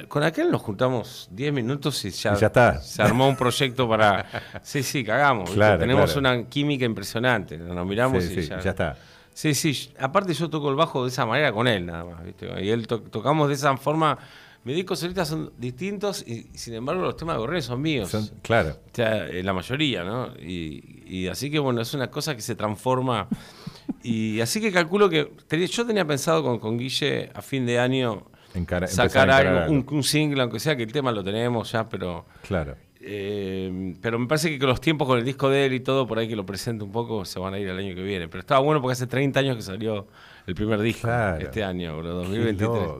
Con 0.10 0.22
aquel 0.24 0.52
nos 0.52 0.62
juntamos 0.62 1.30
10 1.32 1.54
minutos 1.54 2.04
y 2.06 2.10
ya, 2.12 2.34
Y 2.34 2.38
ya 2.40 2.48
está. 2.48 2.82
se 2.82 3.02
armó 3.02 3.28
un 3.28 3.36
proyecto 3.38 3.88
para... 3.88 4.26
Sí, 4.62 4.84
sí, 4.84 5.04
cagamos. 5.04 5.50
Claro, 5.52 5.80
Tenemos 5.80 6.12
claro. 6.14 6.20
una 6.38 6.50
química 6.50 6.84
impresionante. 6.86 7.58
Nos 7.58 7.88
miramos 7.88 8.24
Sí, 8.24 8.34
y 8.34 8.44
sí, 8.44 8.50
ya... 8.50 8.60
ya 8.60 8.70
está. 8.72 8.98
Sí, 9.34 9.54
sí. 9.54 9.92
Aparte 10.00 10.34
yo 10.34 10.50
toco 10.50 10.70
el 10.70 10.76
bajo 10.76 11.04
de 11.04 11.10
esa 11.10 11.26
manera 11.26 11.52
con 11.54 11.68
él 11.68 11.86
nada 11.86 12.04
más, 12.04 12.24
¿viste? 12.26 12.48
Y 12.64 12.70
él 12.70 12.86
to- 12.88 13.02
tocamos 13.02 13.48
de 13.48 13.54
esa 13.54 13.76
forma. 13.78 14.18
Mis 14.64 14.76
discos 14.76 15.00
solistas 15.00 15.30
son 15.30 15.54
distintos 15.58 16.28
y, 16.28 16.50
sin 16.58 16.74
embargo 16.74 17.04
los 17.04 17.16
temas 17.16 17.36
de 17.36 17.40
Gorriones 17.40 17.66
son 17.66 17.82
míos. 17.82 18.10
Son- 18.10 18.28
claro. 18.42 18.72
O 18.92 18.96
sea, 18.96 19.28
eh, 19.28 19.42
la 19.42 19.54
mayoría, 19.54 20.04
¿no? 20.04 20.34
Y, 20.38 21.04
y 21.06 21.28
así 21.28 21.50
que 21.50 21.60
bueno, 21.60 21.80
es 21.82 21.94
una 21.94 22.12
cosa 22.12 22.36
que 22.36 22.42
se 22.42 22.56
transforma. 22.56 23.30
y 24.04 24.42
así 24.42 24.60
que 24.60 24.72
calculo 24.74 25.10
que 25.10 25.32
yo 25.70 25.86
tenía 25.86 26.06
pensado 26.06 26.44
con, 26.44 26.60
con 26.60 26.78
Guille 26.78 27.30
a 27.34 27.42
fin 27.42 27.66
de 27.66 27.80
año 27.80 28.26
Encara- 28.58 28.88
sacar 28.88 29.30
algo, 29.30 29.72
un, 29.72 29.86
un 29.90 30.04
single, 30.04 30.42
aunque 30.42 30.60
sea 30.60 30.76
que 30.76 30.84
el 30.84 30.92
tema 30.92 31.12
lo 31.12 31.24
tenemos 31.24 31.72
ya, 31.72 31.88
pero... 31.88 32.26
Claro. 32.48 32.76
Eh, 33.00 33.96
pero 34.02 34.20
me 34.20 34.28
parece 34.28 34.50
que 34.50 34.60
con 34.60 34.68
los 34.70 34.82
tiempos 34.82 35.08
con 35.08 35.18
el 35.18 35.24
disco 35.24 35.50
de 35.50 35.66
él 35.68 35.74
y 35.74 35.80
todo, 35.80 36.06
por 36.08 36.20
ahí 36.20 36.28
que 36.28 36.36
lo 36.36 36.46
presente 36.46 36.84
un 36.84 36.92
poco, 36.92 37.24
se 37.24 37.40
van 37.40 37.54
a 37.54 37.60
ir 37.60 37.68
el 37.70 37.78
año 37.78 37.96
que 37.96 38.02
viene. 38.04 38.28
Pero 38.28 38.42
estaba 38.42 38.60
bueno 38.60 38.82
porque 38.82 38.94
hace 38.94 39.08
30 39.08 39.40
años 39.40 39.56
que 39.56 39.62
salió 39.62 40.08
el 40.46 40.56
primer 40.56 40.80
disco. 40.82 41.04
Claro. 41.08 41.38
Este 41.38 41.64
año, 41.64 41.96
bro, 41.98 42.04
Qué 42.04 42.10
2023. 42.28 42.60
loco. 42.60 43.00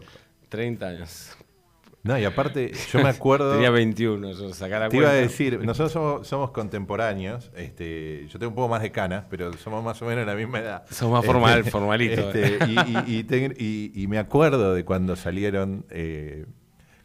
30 0.50 0.88
años. 0.88 1.37
No, 2.08 2.18
y 2.18 2.26
aparte, 2.26 2.72
yo 2.92 3.00
me 3.04 3.10
acuerdo. 3.10 3.54
Tenía 3.54 3.70
21, 3.70 4.32
yo 4.32 4.54
sacar 4.54 4.90
Te 4.90 4.98
iba 4.98 5.08
a 5.08 5.12
cuenta. 5.12 5.28
decir, 5.28 5.60
nosotros 5.64 5.92
somos, 5.92 6.28
somos 6.28 6.52
contemporáneos, 6.52 7.52
este, 7.56 8.26
yo 8.28 8.40
tengo 8.40 8.50
un 8.50 8.56
poco 8.56 8.70
más 8.70 8.82
de 8.82 8.92
canas, 8.92 9.26
pero 9.30 9.52
somos 9.54 9.84
más 9.84 10.02
o 10.02 10.06
menos 10.06 10.26
de 10.26 10.32
la 10.32 10.36
misma 10.38 10.60
edad. 10.60 10.84
Somos 10.90 11.20
más 11.20 11.26
formal- 11.26 11.64
formalito. 11.66 12.32
este, 12.32 12.60
y, 13.60 13.94
y- 14.04 14.08
me 14.08 14.18
acuerdo 14.20 14.74
de 14.74 14.86
cuando 14.86 15.16
salieron 15.16 15.86
eh, 15.90 16.46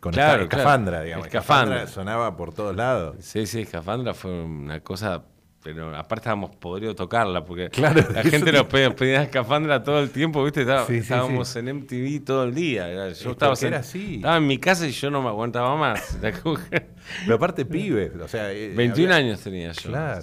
con 0.00 0.12
Claro, 0.12 0.42
esta- 0.44 0.48
claro. 0.48 0.62
Escafandra, 0.62 1.02
digamos. 1.02 1.26
Escafandra. 1.26 1.76
Escafandra 1.82 1.86
sonaba 2.04 2.36
por 2.36 2.54
todos 2.54 2.74
lados. 2.76 3.16
Sí, 3.20 3.46
sí, 3.46 3.62
Escafandra 3.62 4.14
fue 4.14 4.30
una 4.44 4.80
cosa. 4.80 5.22
Pero 5.64 5.94
aparte 5.96 6.22
estábamos 6.22 6.56
podridos 6.56 6.96
tocarla, 6.96 7.44
porque 7.44 7.70
Claro, 7.70 8.02
la 8.12 8.22
gente 8.24 8.50
te- 8.50 8.52
nos 8.58 8.64
pedía, 8.66 8.94
pedía 8.96 9.22
Escafandra 9.22 9.80
todo 9.84 10.00
el 10.00 10.10
tiempo, 10.10 10.42
¿viste? 10.42 10.62
Estaba- 10.62 10.86
Sí, 10.86 10.94
sí, 10.94 10.98
estábamos 11.00 11.48
sí. 11.48 11.58
en 11.60 11.68
MTV 11.68 12.24
todo 12.24 12.42
el 12.44 12.52
día. 12.54 12.88
Yo 12.92 13.04
Es 13.04 13.24
estaba, 13.24 13.54
sen- 13.54 13.74
así. 13.74 14.16
estaba 14.16 14.38
en 14.38 14.46
mi 14.48 14.58
casa 14.58 14.88
y 14.88 14.90
yo 14.90 15.08
no 15.10 15.22
me 15.22 15.28
aguantaba 15.28 15.76
más. 15.76 16.18
Pero 17.24 17.36
aparte 17.36 17.64
pibes, 17.64 18.12
o 18.16 18.26
sea... 18.26 18.52
eh, 18.52 18.72
21 18.74 19.14
había- 19.14 19.26
años 19.26 19.40
tenía 19.40 19.70
yo. 19.72 19.90
Claro. 19.90 20.20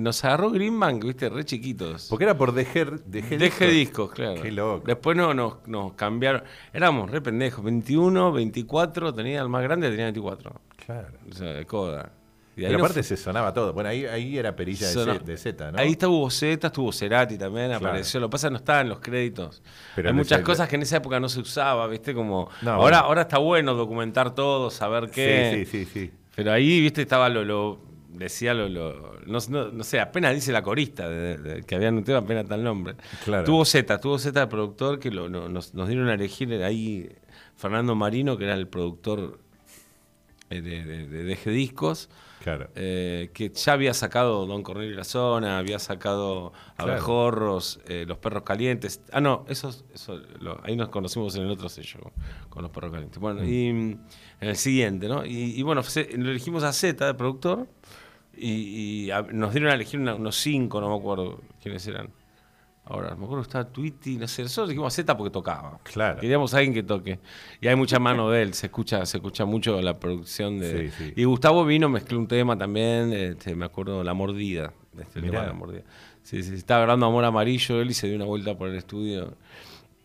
Nos 0.00 0.24
agarró 0.24 0.50
Greenbank, 0.50 1.04
viste, 1.04 1.28
re 1.28 1.44
chiquitos. 1.44 2.06
Porque 2.08 2.24
era 2.24 2.36
por 2.36 2.52
dejar 2.52 3.00
deje 3.04 3.36
Deje 3.36 3.66
discos, 3.68 4.10
claro. 4.12 4.40
Qué 4.40 4.50
loco. 4.50 4.84
Después 4.86 5.16
no, 5.16 5.34
nos, 5.34 5.66
nos 5.66 5.92
cambiaron. 5.92 6.42
Éramos 6.72 7.10
re 7.10 7.20
pendejos. 7.20 7.62
21, 7.64 8.32
24, 8.32 9.12
tenía 9.14 9.42
el 9.42 9.48
más 9.50 9.62
grande, 9.62 9.90
tenía 9.90 10.06
24. 10.06 10.54
Claro. 10.86 11.08
O 11.30 11.34
sea, 11.34 11.52
de 11.52 11.66
coda. 11.66 12.12
Y 12.56 12.64
aparte 12.66 13.02
se 13.02 13.16
sonaba 13.16 13.54
todo. 13.54 13.72
Bueno, 13.72 13.88
ahí, 13.88 14.04
ahí 14.04 14.36
era 14.36 14.54
perilla 14.54 14.88
de, 14.88 14.92
sonó- 14.92 15.12
Z, 15.14 15.24
de 15.24 15.36
Z, 15.38 15.72
¿no? 15.72 15.78
Ahí 15.78 15.92
estuvo 15.92 16.28
Z, 16.30 16.66
estuvo 16.66 16.92
Cerati 16.92 17.38
también, 17.38 17.68
Claro. 17.68 17.86
apareció. 17.86 18.20
Lo 18.20 18.28
que 18.28 18.32
pasa 18.32 18.46
es 18.46 18.50
que 18.50 18.52
no 18.52 18.56
estaba 18.58 18.80
en 18.82 18.88
los 18.90 19.00
créditos. 19.00 19.62
Pero 19.96 20.08
Hay 20.10 20.14
muchas 20.14 20.42
cosas 20.42 20.68
que 20.68 20.76
en 20.76 20.82
esa 20.82 20.98
época 20.98 21.18
no 21.20 21.28
se 21.28 21.40
usaba, 21.40 21.86
¿viste? 21.86 22.12
Como. 22.12 22.50
No, 22.62 22.72
ahora, 22.72 22.80
bueno. 22.82 22.96
ahora 22.98 23.22
está 23.22 23.38
bueno 23.38 23.74
documentar 23.74 24.34
todo, 24.34 24.70
saber 24.70 25.10
qué. 25.10 25.64
Sí, 25.64 25.64
sí, 25.64 25.84
sí, 25.86 25.90
sí. 25.92 26.10
Pero 26.34 26.52
ahí, 26.52 26.80
viste, 26.80 27.02
estaba 27.02 27.28
lo, 27.28 27.44
lo 27.44 27.80
decía 28.08 28.52
lo, 28.52 28.68
lo- 28.68 29.20
no, 29.26 29.38
no- 29.48 29.68
no 29.70 29.84
sé, 29.84 30.00
apenas 30.00 30.34
dice 30.34 30.52
la 30.52 30.62
corista 30.62 31.08
de, 31.08 31.38
de- 31.38 31.62
que 31.62 31.76
había 31.76 31.88
un 31.90 32.02
tema, 32.04 32.18
apenas 32.18 32.46
tal 32.46 32.62
nombre. 32.62 32.94
Claro. 33.24 33.44
Tuvo 33.44 33.64
Z, 33.64 33.98
tuvo 34.00 34.18
Z 34.18 34.42
el 34.42 34.48
productor 34.48 34.98
que 34.98 35.10
lo- 35.10 35.28
nos, 35.28 35.72
nos 35.72 35.88
dieron 35.88 36.08
a 36.08 36.14
elegir 36.14 36.52
ahí 36.62 37.08
Fernando 37.56 37.94
Marino, 37.94 38.36
que 38.36 38.44
era 38.44 38.54
el 38.54 38.66
productor 38.68 39.38
eh, 40.50 40.60
de, 40.60 40.84
de, 40.84 41.06
de 41.06 41.50
Discos. 41.52 42.10
Claro. 42.42 42.68
eh, 42.74 43.30
que 43.34 43.50
ya 43.50 43.72
había 43.74 43.92
sacado 43.92 44.46
Don 44.46 44.62
Cornelio 44.62 44.92
y 44.92 44.96
la 44.96 45.04
Zona, 45.04 45.58
había 45.58 45.78
sacado 45.78 46.52
Claro. 46.76 46.92
Abejorros, 46.92 47.80
eh, 47.86 48.04
Los 48.08 48.18
Perros 48.18 48.42
Calientes. 48.44 49.02
Ah, 49.12 49.20
no, 49.20 49.44
esos, 49.48 49.84
eso, 49.94 50.16
lo- 50.40 50.58
ahí 50.64 50.74
nos 50.74 50.88
conocimos 50.88 51.34
en 51.36 51.42
el 51.42 51.50
otro 51.50 51.68
sello, 51.68 52.00
con 52.48 52.62
Los 52.62 52.70
Perros 52.70 52.92
Calientes. 52.92 53.18
Bueno, 53.20 53.44
y 53.44 53.72
mm, 53.72 53.90
en 54.40 54.48
el 54.48 54.56
siguiente, 54.56 55.06
¿no? 55.08 55.24
Y, 55.26 55.54
y 55.54 55.62
bueno, 55.62 55.82
se- 55.82 56.16
lo 56.16 56.30
elegimos 56.30 56.62
a 56.62 56.72
Z 56.72 57.04
de 57.06 57.14
productor 57.14 57.66
y, 58.36 59.04
y 59.04 59.10
a- 59.10 59.22
nos 59.22 59.52
dieron 59.52 59.70
a 59.70 59.74
elegir 59.74 60.00
una- 60.00 60.14
unos 60.14 60.36
cinco, 60.36 60.80
no 60.80 60.88
me 60.88 60.96
acuerdo 60.96 61.40
quiénes 61.62 61.86
eran. 61.86 62.08
Ahora, 62.84 63.14
me 63.14 63.24
acuerdo 63.24 63.36
que 63.36 63.48
estaba 63.48 63.64
Tweety, 63.64 64.16
no 64.16 64.26
sé, 64.26 64.42
nosotros 64.42 64.70
dijimos 64.70 64.92
Z 64.92 65.16
porque 65.16 65.30
tocaba. 65.30 65.78
Claro. 65.84 66.20
Queríamos 66.20 66.54
a 66.54 66.58
alguien 66.58 66.74
que 66.74 66.82
toque. 66.82 67.20
Y 67.60 67.68
hay 67.68 67.76
mucha 67.76 67.98
mano 68.00 68.30
de 68.30 68.42
él, 68.42 68.54
se 68.54 68.66
escucha, 68.66 69.06
se 69.06 69.18
escucha 69.18 69.44
mucho 69.44 69.80
la 69.80 69.98
producción 69.98 70.58
de. 70.58 70.90
Sí, 70.90 70.94
sí. 70.96 71.12
Y 71.14 71.24
Gustavo 71.24 71.64
vino, 71.64 71.88
mezcló 71.88 72.18
un 72.18 72.26
tema 72.26 72.58
también, 72.58 73.12
este, 73.12 73.54
me 73.54 73.66
acuerdo, 73.66 74.02
La 74.02 74.14
Mordida. 74.14 74.72
Este, 74.98 75.20
tema 75.20 75.42
de 75.42 75.46
La 75.46 75.52
Mordida. 75.52 75.82
Sí, 76.22 76.42
sí, 76.42 76.54
estaba 76.54 76.82
grabando 76.82 77.06
Amor 77.06 77.24
Amarillo, 77.24 77.80
él 77.80 77.90
y 77.90 77.94
se 77.94 78.06
dio 78.06 78.16
una 78.16 78.24
vuelta 78.24 78.56
por 78.56 78.68
el 78.68 78.76
estudio. 78.76 79.34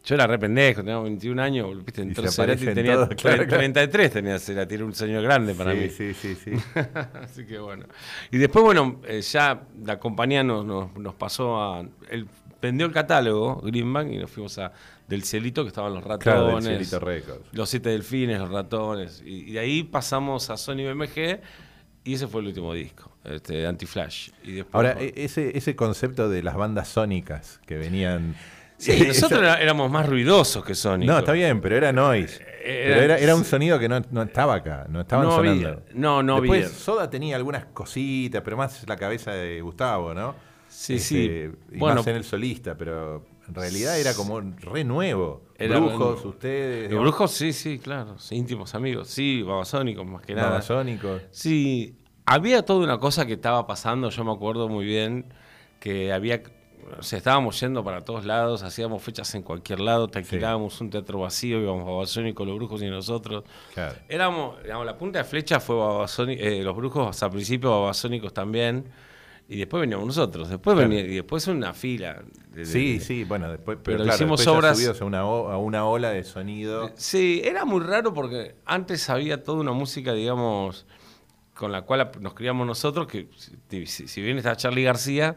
Yo 0.06 0.16
era 0.16 0.28
re 0.28 0.38
pendejo, 0.38 0.82
tenía 0.82 1.00
21 1.00 1.42
años, 1.42 1.84
viste, 1.84 2.02
entró 2.04 2.30
Cerati, 2.32 2.66
tenía 2.66 2.94
todos, 2.94 3.10
claro, 3.16 3.44
tre- 3.44 3.48
claro. 3.48 3.58
33 3.58 4.12
tenía 4.12 4.38
Cerati, 4.40 4.76
era 4.76 4.86
un 4.86 4.94
señor 4.94 5.24
grande 5.24 5.54
para 5.56 5.72
sí, 5.74 5.78
mí. 5.80 5.90
sí, 5.90 6.14
sí, 6.14 6.36
sí. 6.36 6.52
Así 7.24 7.46
que 7.46 7.58
bueno. 7.58 7.86
Y 8.32 8.38
después, 8.38 8.64
bueno, 8.64 9.02
eh, 9.08 9.22
ya 9.22 9.64
la 9.84 10.00
compañía 10.00 10.44
nos, 10.44 10.66
nos, 10.66 10.96
nos 10.96 11.16
pasó 11.16 11.60
a. 11.62 11.84
Él 12.10 12.28
vendió 12.62 12.86
el 12.86 12.92
catálogo, 12.94 13.62
Greenbank, 13.62 14.12
y 14.12 14.18
nos 14.18 14.30
fuimos 14.32 14.58
a 14.60 14.72
Del 15.08 15.24
Cielito, 15.24 15.64
que 15.64 15.70
estaban 15.70 15.94
los 15.94 16.04
ratones. 16.04 16.24
Claro, 16.24 16.60
del. 16.62 17.24
Los 17.52 17.70
siete 17.70 17.90
delfines, 17.90 18.40
los 18.40 18.50
ratones. 18.52 19.24
Y, 19.26 19.50
y 19.50 19.52
de 19.54 19.60
ahí 19.60 19.84
pasamos 19.84 20.50
a 20.52 20.58
Sony 20.58 20.84
BMG 20.92 21.40
y 22.04 22.14
ese 22.14 22.28
fue 22.28 22.42
el 22.42 22.48
último 22.48 22.74
disco, 22.74 23.12
este, 23.24 23.66
Anti-Flash. 23.66 24.30
Ahora, 24.72 24.96
e- 25.00 25.14
ese, 25.18 25.58
ese 25.58 25.76
concepto 25.76 26.30
de 26.30 26.44
las 26.44 26.56
bandas 26.56 26.88
sónicas 26.90 27.60
que 27.66 27.76
venían. 27.78 28.36
Sí, 28.78 28.92
Eh, 28.92 29.08
nosotros 29.08 29.42
eso- 29.44 29.58
éramos 29.58 29.90
más 29.92 30.08
ruidosos 30.08 30.64
que 30.64 30.76
Sony. 30.76 31.00
No, 31.06 31.20
está 31.20 31.32
bien, 31.32 31.62
pero 31.62 31.76
era 31.78 31.92
noise. 31.92 32.40
Pero 32.64 33.02
era, 33.02 33.18
era 33.20 33.36
un 33.36 33.46
sonido 33.46 33.78
que 33.78 33.88
no, 33.88 34.02
no 34.12 34.24
estaba 34.24 34.56
acá, 34.56 34.86
no 34.90 35.02
estaban 35.02 35.26
No 35.28 35.36
sonando. 35.36 35.68
había, 35.70 35.84
no, 35.94 36.24
no 36.24 36.42
Después, 36.42 36.66
había. 36.66 36.78
Soda 36.78 37.10
tenía 37.10 37.36
algunas 37.36 37.66
cositas, 37.66 38.42
pero 38.44 38.58
más 38.58 38.84
la 38.88 38.96
cabeza 38.96 39.32
de 39.34 39.62
Gustavo, 39.62 40.14
¿no? 40.14 40.36
Sí, 40.68 40.96
Este, 40.96 41.08
sí. 41.08 41.52
Y 41.74 41.78
Bueno, 41.78 41.98
más 41.98 42.08
en 42.08 42.16
el 42.18 42.24
solista, 42.24 42.76
pero 42.76 43.24
en 43.48 43.54
realidad 43.54 44.00
era 44.00 44.14
como 44.16 44.42
re 44.42 44.84
nuevo. 44.84 45.44
Era 45.58 45.78
Brujos, 45.80 46.26
ustedes. 46.26 46.90
Digamos, 46.90 47.04
brujos, 47.12 47.32
sí, 47.32 47.54
sí, 47.54 47.78
claro. 47.80 48.16
íntimos 48.32 48.74
amigos. 48.76 49.08
Sí, 49.10 49.42
babasónicos 49.44 50.06
más 50.06 50.24
que 50.24 50.34
nada. 50.34 50.50
babasónicos. 50.50 51.22
Sí, 51.32 51.96
había 52.26 52.64
toda 52.66 52.84
una 52.84 52.98
cosa 53.00 53.26
que 53.28 53.34
estaba 53.34 53.66
pasando, 53.68 54.10
yo 54.10 54.24
me 54.26 54.34
acuerdo 54.34 54.68
muy 54.68 54.84
bien, 54.86 55.32
que 55.80 56.12
había, 56.12 56.42
o 57.00 57.04
sea, 57.04 57.18
estábamos 57.18 57.60
yendo 57.60 57.84
para 57.84 58.02
todos 58.06 58.26
lados, 58.26 58.64
hacíamos 58.64 59.02
fechas 59.04 59.34
en 59.36 59.42
cualquier 59.44 59.80
lado, 59.80 60.08
te 60.08 60.20
alquilábamos 60.20 60.80
un 60.82 60.90
teatro 60.90 61.20
vacío, 61.20 61.60
íbamos 61.62 61.86
babasónicos, 61.86 62.46
los 62.48 62.56
brujos 62.58 62.82
y 62.82 62.88
nosotros. 62.90 63.44
Claro. 63.74 63.96
Éramos, 64.08 64.62
digamos, 64.64 64.86
la 64.86 64.98
punta 64.98 65.20
de 65.20 65.26
flecha 65.26 65.60
fue 65.60 65.76
Babasóni- 65.76 66.38
eh, 66.40 66.64
los 66.64 66.76
brujos 66.76 67.22
al 67.24 67.32
principio 67.32 67.72
babasónicos 67.72 68.34
también, 68.34 68.86
y 69.48 69.58
después 69.58 69.82
veníamos 69.82 70.08
nosotros, 70.08 70.50
después 70.50 70.76
Claro. 70.76 70.90
venía, 70.90 71.06
y 71.06 71.16
después 71.16 71.48
una 71.48 71.74
fila. 71.74 72.24
de- 72.52 72.66
Sí, 72.66 72.94
de- 72.94 73.00
sí, 73.02 73.24
bueno, 73.26 73.52
después. 73.52 73.78
Pero 73.84 73.98
claro, 73.98 74.16
hicimos 74.16 74.40
después 74.40 74.58
obras- 74.58 74.78
subidos 74.78 75.02
a 75.02 75.06
una, 75.06 75.20
a 75.20 75.58
una 75.58 75.86
ola 75.86 76.10
de 76.12 76.24
sonido. 76.24 76.90
Sí, 76.96 77.42
era 77.44 77.66
muy 77.66 77.82
raro 77.82 78.14
porque 78.14 78.56
antes 78.66 79.10
había 79.10 79.44
toda 79.44 79.60
una 79.60 79.74
música, 79.74 80.14
digamos, 80.14 80.86
con 81.54 81.72
la 81.74 81.82
cual 81.84 82.12
nos 82.22 82.34
criamos 82.34 82.66
nosotros, 82.66 83.08
que 83.08 83.28
si, 83.70 83.86
si- 83.88 84.08
si 84.08 84.22
bien 84.22 84.38
está 84.38 84.56
Charlie 84.56 84.84
García, 84.84 85.36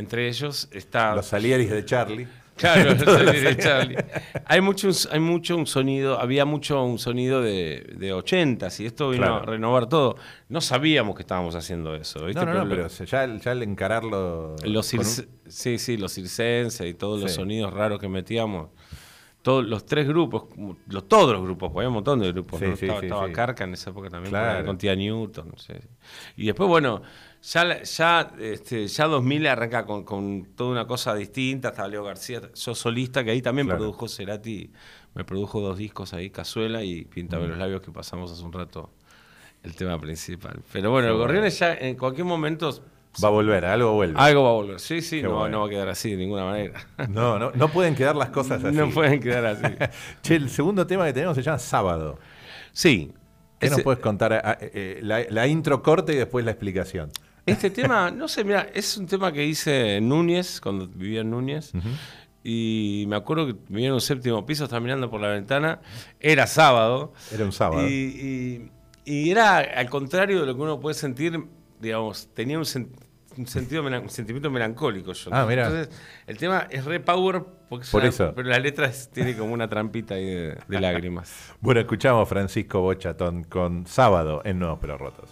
entre 0.00 0.26
ellos 0.28 0.68
está... 0.72 1.14
Los 1.14 1.26
Salieris 1.26 1.70
de 1.70 1.84
Charlie. 1.84 2.26
Claro, 2.60 2.90
los 2.92 3.04
Salieris 3.04 3.42
de 3.42 3.56
Charlie. 3.56 3.96
Hay 4.44 4.60
mucho, 4.60 4.90
hay 5.10 5.18
mucho 5.20 5.56
un 5.56 5.66
sonido, 5.66 6.20
había 6.20 6.44
mucho 6.44 6.82
un 6.84 6.98
sonido 6.98 7.40
de, 7.40 7.94
de 7.96 8.12
80 8.12 8.68
y 8.80 8.84
esto 8.84 9.08
vino 9.08 9.22
Claro. 9.24 9.36
a 9.36 9.46
renovar 9.46 9.88
todo. 9.88 10.16
No 10.50 10.60
sabíamos 10.60 11.14
que 11.16 11.22
estábamos 11.22 11.54
haciendo 11.54 11.94
eso, 11.94 12.26
¿viste? 12.26 12.44
No, 12.44 12.52
no, 12.52 12.58
no, 12.58 12.64
lo- 12.66 12.76
pero 12.76 12.88
ya, 12.88 13.34
ya 13.38 13.50
al 13.52 13.62
encararlo. 13.62 14.56
los 14.62 14.92
un- 14.92 15.04
sí, 15.48 15.78
sí, 15.78 15.96
los 15.96 16.12
circenses 16.12 16.86
y 16.86 16.92
todos 16.92 17.22
los 17.22 17.32
sonidos 17.32 17.72
raros 17.72 17.98
que 17.98 18.08
metíamos. 18.08 18.68
Todos 19.40 19.64
los 19.64 19.86
tres 19.86 20.06
grupos, 20.06 20.44
los, 20.86 21.08
todos 21.08 21.32
los 21.32 21.40
grupos, 21.42 21.72
había 21.74 21.88
un 21.88 21.94
montón 21.94 22.20
de 22.20 22.30
grupos. 22.30 22.60
Sí, 22.60 22.66
¿no? 22.66 22.76
sí, 22.76 22.84
estaba 22.84 23.00
sí, 23.00 23.06
estaba 23.06 23.26
sí. 23.26 23.32
Carca 23.32 23.64
en 23.64 23.72
esa 23.72 23.88
época 23.88 24.10
también, 24.10 24.32
Claro. 24.32 24.58
con, 24.58 24.66
con 24.66 24.76
Tía 24.78 24.94
Newton. 24.94 25.48
no 25.50 25.56
sé. 25.58 25.80
Y 26.36 26.44
después, 26.44 26.68
bueno, 26.68 27.00
ya, 27.42 27.82
ya, 27.82 28.32
este, 28.38 28.86
ya 28.86 29.06
2000 29.06 29.46
arranca 29.46 29.86
con, 29.86 30.04
con 30.04 30.44
toda 30.54 30.70
una 30.70 30.86
cosa 30.86 31.14
distinta. 31.14 31.68
Estaba 31.70 31.88
Leo 31.88 32.04
García, 32.04 32.40
yo 32.54 32.74
solista, 32.74 33.24
que 33.24 33.30
ahí 33.30 33.42
también 33.42 33.66
Claro. 33.66 33.78
produjo 33.80 34.08
Cerati. 34.08 34.70
Me 35.14 35.24
produjo 35.24 35.60
dos 35.60 35.76
discos 35.78 36.12
ahí, 36.14 36.30
Cazuela 36.30 36.84
y 36.84 37.04
Píntame 37.04 37.48
los 37.48 37.58
labios, 37.58 37.80
que 37.82 37.90
pasamos 37.90 38.30
hace 38.30 38.42
un 38.42 38.52
rato 38.52 38.90
el 39.62 39.74
tema 39.74 39.98
principal. 40.00 40.60
Pero 40.72 40.90
bueno, 40.90 41.08
bueno. 41.08 41.18
Gorriones 41.18 41.58
ya 41.58 41.74
en 41.74 41.96
cualquier 41.96 42.24
momento 42.26 42.70
Va 43.22 43.26
a 43.26 43.30
volver, 43.32 43.64
algo 43.64 43.92
vuelve. 43.94 44.14
algo 44.20 44.44
va 44.44 44.50
a 44.50 44.52
volver. 44.52 44.78
Sí, 44.78 45.02
sí, 45.02 45.20
no, 45.20 45.48
no 45.48 45.60
va 45.62 45.66
a 45.66 45.68
quedar 45.68 45.88
así 45.88 46.12
de 46.12 46.16
ninguna 46.16 46.44
manera. 46.44 46.80
No, 47.08 47.40
no, 47.40 47.50
no 47.52 47.68
pueden 47.68 47.96
quedar 47.96 48.14
las 48.14 48.30
cosas 48.30 48.62
así. 48.62 48.76
No 48.76 48.88
pueden 48.90 49.18
quedar 49.20 49.46
así. 49.46 49.64
Che, 50.22 50.36
el 50.36 50.48
segundo 50.48 50.86
tema 50.86 51.06
que 51.06 51.12
tenemos 51.12 51.34
se 51.36 51.42
llama 51.42 51.58
Sábado. 51.58 52.18
Sí. 52.72 53.12
¿Qué 53.58 53.68
nos 53.68 53.82
puedes 53.82 54.00
contar? 54.00 54.32
Ah, 54.32 54.56
eh, 54.60 54.70
eh, 54.72 55.00
la, 55.02 55.24
la 55.28 55.46
intro 55.48 55.82
corta 55.82 56.12
y 56.12 56.16
después 56.16 56.44
la 56.44 56.52
explicación. 56.52 57.10
Este 57.50 57.70
tema, 57.70 58.10
no 58.10 58.28
sé, 58.28 58.44
mira, 58.44 58.68
es 58.74 58.96
un 58.96 59.06
tema 59.06 59.32
que 59.32 59.44
hice 59.44 59.96
en 59.96 60.08
Núñez, 60.08 60.60
cuando 60.60 60.86
vivía 60.88 61.20
en 61.22 61.30
Núñez. 61.30 61.72
Y 62.42 63.04
me 63.08 63.16
acuerdo 63.16 63.46
que 63.48 63.54
vivía 63.68 63.88
en 63.88 63.94
un 63.94 64.00
séptimo 64.00 64.46
piso, 64.46 64.64
estaba 64.64 64.80
mirando 64.80 65.10
por 65.10 65.20
la 65.20 65.28
ventana. 65.28 65.80
Era 66.18 66.46
sábado. 66.46 67.12
Era 67.32 67.44
un 67.44 67.52
sábado. 67.52 67.86
Y, 67.86 67.92
y- 67.92 68.70
y 69.04 69.30
era 69.30 69.58
al 69.58 69.88
contrario 69.90 70.40
de 70.40 70.46
lo 70.46 70.54
que 70.54 70.60
uno 70.62 70.78
puede 70.78 70.94
sentir, 70.94 71.42
digamos, 71.80 72.28
tenía 72.34 72.58
un, 72.58 72.64
sen- 72.64 72.88
un 73.36 73.46
sentido, 73.46 73.82
un 73.82 74.08
sentimiento 74.10 74.50
melancólico 74.50 75.12
yo. 75.12 75.30
Ah, 75.32 75.44
mirá. 75.46 75.66
Entonces, 75.66 75.94
el 76.26 76.36
tema 76.38 76.66
es 76.70 76.84
re 76.84 77.00
power, 77.00 77.42
porque 77.68 77.86
Por 77.90 78.04
eso. 78.04 78.32
pero 78.36 78.48
la 78.48 78.58
letra 78.58 78.90
tiene 79.12 79.36
como 79.36 79.52
una 79.52 79.68
trampita 79.68 80.14
ahí 80.14 80.26
de, 80.26 80.58
de 80.68 80.80
lágrimas. 80.80 81.52
Bueno, 81.60 81.80
escuchamos 81.80 82.28
Francisco 82.28 82.80
Bochatón 82.82 83.44
con 83.44 83.86
Sábado 83.86 84.42
en 84.44 84.58
Nuevos 84.58 84.78
Pero 84.80 84.96
Rotos. 84.98 85.30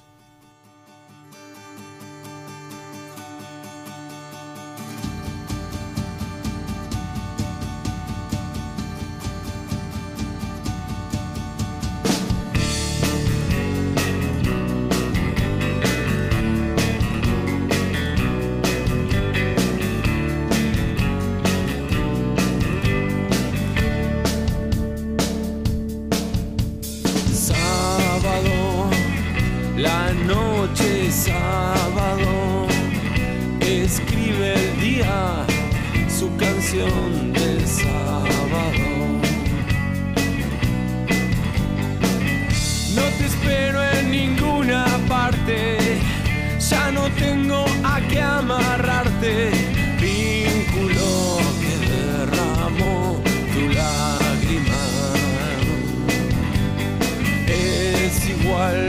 Es 58.28 58.40
igual, 58.40 58.88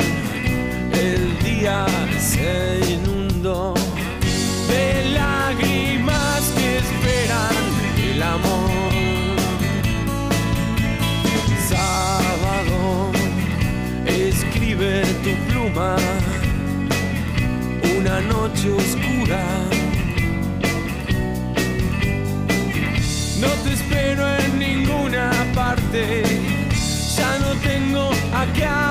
el 0.94 1.40
día 1.44 1.86
se 2.20 2.80
inundó 2.94 3.74
de 4.70 5.10
lágrimas 5.12 6.54
que 6.58 6.78
esperan 6.78 7.56
el 8.12 8.24
amor. 8.24 8.70
Sábado, 11.68 13.12
escribe 14.06 15.04
tu 15.24 15.32
pluma, 15.52 15.96
una 17.98 18.22
noche 18.22 18.72
oscura. 18.72 18.99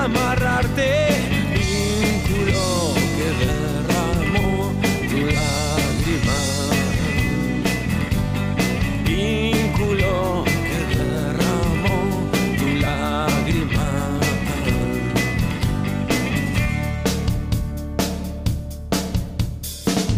Amarrarte. 0.09 0.91
Vínculo 1.53 2.93
que 3.15 3.27
derramó 3.45 4.73
tu 5.09 5.19
lágrima. 5.37 6.39
Vínculo 9.05 10.43
que 10.67 10.79
derramó 10.95 11.97
tu 12.57 12.67
lágrima. 12.85 13.87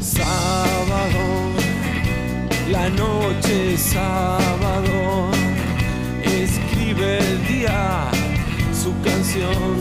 Sábado, 0.01 1.23
la 2.69 2.89
noche 2.89 3.77
sábado, 3.77 5.31
escribe 6.23 7.19
el 7.19 7.47
día 7.47 8.09
su 8.73 8.91
canción 9.03 9.80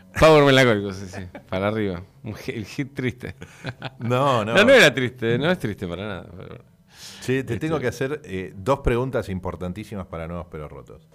Power 0.19 0.43
melancólico, 0.43 0.91
sí, 0.93 1.05
sí. 1.07 1.21
Para 1.49 1.69
arriba. 1.69 2.03
Un 2.23 2.35
hit, 2.35 2.55
el 2.55 2.65
hit 2.65 2.93
triste. 2.93 3.35
No, 3.99 4.45
no. 4.45 4.53
No, 4.53 4.63
no 4.63 4.71
era 4.71 4.93
triste, 4.93 5.37
no 5.37 5.49
es 5.49 5.59
triste 5.59 5.87
para 5.87 6.07
nada. 6.07 6.27
Che, 7.21 7.43
te 7.43 7.57
tengo 7.57 7.79
que 7.79 7.87
hacer 7.87 8.21
eh, 8.25 8.53
dos 8.55 8.79
preguntas 8.79 9.29
importantísimas 9.29 10.07
para 10.07 10.27
Nuevos 10.27 10.47
Pero 10.51 10.67
Rotos. 10.67 11.07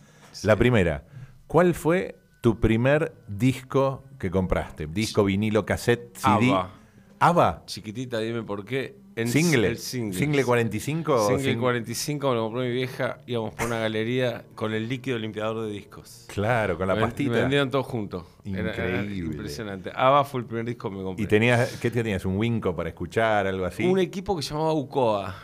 La 0.42 0.56
primera, 0.56 1.04
¿cuál 1.46 1.74
fue 1.74 2.16
tu 2.40 2.58
primer 2.58 3.14
disco 3.28 4.04
que 4.18 4.30
compraste? 4.30 4.86
Disco, 4.86 5.24
vinilo, 5.24 5.64
cassette, 5.64 6.16
CD. 6.16 6.50
ABBA. 6.50 6.70
¿ABBA? 7.18 7.62
Chiquitita, 7.66 8.18
dime 8.18 8.42
por 8.42 8.64
qué. 8.64 8.96
En 9.16 9.28
¿Single? 9.28 9.68
el 9.68 9.78
single. 9.78 10.18
¿Single 10.18 10.44
45 10.44 11.14
o 11.14 11.26
Single 11.28 11.42
single- 11.42 11.60
45 11.60 12.28
me 12.28 12.34
lo 12.34 12.42
compró 12.42 12.60
mi 12.60 12.70
vieja, 12.70 13.16
íbamos 13.26 13.54
por 13.54 13.66
una 13.66 13.78
galería 13.78 14.44
con 14.54 14.74
el 14.74 14.88
líquido 14.90 15.18
limpiador 15.18 15.64
de 15.66 15.72
discos. 15.72 16.26
Claro, 16.28 16.76
con 16.76 16.86
la 16.86 16.94
Me- 16.94 17.00
pastita. 17.00 17.32
Me 17.32 17.40
vendieron 17.40 17.70
todos 17.70 17.86
juntos. 17.86 18.24
Era- 18.44 18.74
era 18.74 19.00
Increíble. 19.02 19.36
impresionante. 19.36 19.90
ABBA 19.94 20.24
fue 20.24 20.40
el 20.40 20.46
primer 20.46 20.66
disco 20.66 20.90
que 20.90 20.96
me 20.96 21.02
compré. 21.02 21.24
¿Y 21.24 21.26
tenías, 21.26 21.78
qué 21.80 21.90
tenías? 21.90 22.26
¿Un 22.26 22.36
Winco 22.36 22.76
para 22.76 22.90
escuchar? 22.90 23.46
¿Algo 23.46 23.64
así? 23.64 23.86
Un 23.86 23.98
equipo 24.00 24.36
que 24.36 24.42
se 24.42 24.50
llamaba 24.52 24.74
UCOA. 24.74 25.34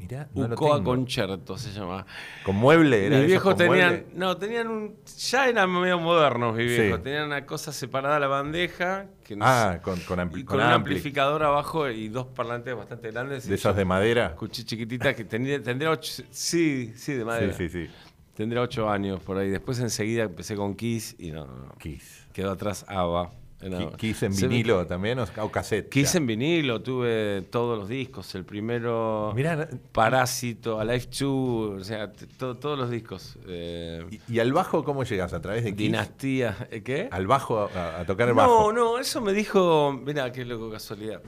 Mirá, 0.00 0.28
no 0.34 0.46
UCOA. 0.46 0.82
Concerto 0.82 1.58
se 1.58 1.70
llamaba. 1.72 2.06
¿Con 2.44 2.56
mueble? 2.56 3.06
¿Era 3.06 3.18
Mis 3.18 3.26
viejos 3.26 3.54
tenían, 3.56 3.88
mueble? 3.90 4.06
no, 4.14 4.36
tenían 4.36 4.68
un, 4.68 4.96
ya 5.18 5.48
eran 5.48 5.70
medio 5.70 5.98
modernos 6.00 6.56
mis 6.56 6.70
Sí. 6.72 6.80
viejos, 6.80 7.02
tenían 7.02 7.26
una 7.26 7.44
cosa 7.44 7.72
separada 7.72 8.16
a 8.16 8.20
la 8.20 8.26
bandeja, 8.28 9.06
que 9.24 9.36
no 9.36 9.44
Ah, 9.46 9.74
sé, 9.74 9.82
con, 9.82 10.00
con, 10.00 10.18
ampli- 10.18 10.40
y 10.40 10.44
con 10.44 10.56
con 10.58 10.66
un 10.66 10.72
ampli. 10.72 10.92
amplificador 10.94 11.42
abajo 11.42 11.88
y 11.90 12.08
dos 12.08 12.26
parlantes 12.28 12.74
bastante 12.74 13.10
grandes. 13.10 13.46
¿De 13.46 13.54
esos 13.54 13.76
de 13.76 13.84
madera? 13.84 14.26
Escuché 14.28 14.64
chiquititas 14.64 15.14
que 15.14 15.24
tendría, 15.24 15.62
tendría 15.62 15.90
ocho, 15.90 16.22
sí, 16.30 16.92
sí, 16.96 17.12
de 17.14 17.24
madera. 17.24 17.52
Sí, 17.52 17.68
sí, 17.68 17.86
sí. 17.86 17.92
Tendría 18.34 18.62
ocho 18.62 18.88
años 18.88 19.20
por 19.20 19.36
ahí. 19.36 19.50
Después 19.50 19.78
enseguida 19.80 20.22
empecé 20.22 20.56
con 20.56 20.74
Kiss 20.74 21.14
y 21.18 21.30
no, 21.30 21.46
no, 21.46 21.56
no. 21.66 21.72
Kiss. 21.78 22.26
Quedó 22.32 22.52
atrás 22.52 22.86
ABBA. 22.88 23.30
No. 23.62 23.90
Ki- 23.92 23.96
¿Kiss 23.96 24.22
en 24.22 24.34
vinilo 24.34 24.86
también 24.86 25.18
o, 25.18 25.24
o 25.38 25.50
cassette? 25.52 25.88
Kiss 25.90 26.14
ya? 26.14 26.18
en 26.18 26.26
vinilo, 26.26 26.80
tuve 26.82 27.42
todos 27.50 27.78
los 27.78 27.88
discos. 27.88 28.34
El 28.34 28.44
primero, 28.46 29.32
Mirá, 29.36 29.68
Parásito, 29.92 30.80
Alive 30.80 31.06
2, 31.18 31.22
o 31.22 31.84
sea, 31.84 32.10
to- 32.12 32.56
todos 32.56 32.78
los 32.78 32.90
discos. 32.90 33.36
Eh, 33.46 34.04
¿y, 34.28 34.34
y 34.34 34.38
al 34.40 34.52
bajo 34.52 34.82
cómo 34.82 35.04
llegas? 35.04 35.32
¿A 35.34 35.40
través 35.40 35.64
de 35.64 35.70
Kiss? 35.70 35.78
Dinastía, 35.88 36.68
¿eh, 36.70 36.82
¿qué? 36.82 37.08
¿Al 37.12 37.26
bajo, 37.26 37.68
a, 37.74 38.00
a 38.00 38.04
tocar 38.06 38.28
el 38.30 38.34
No, 38.34 38.40
bajo? 38.40 38.72
no, 38.72 38.98
eso 38.98 39.20
me 39.20 39.32
dijo, 39.34 39.92
mira, 39.92 40.32
qué 40.32 40.44
loco 40.44 40.70
casualidad. 40.70 41.20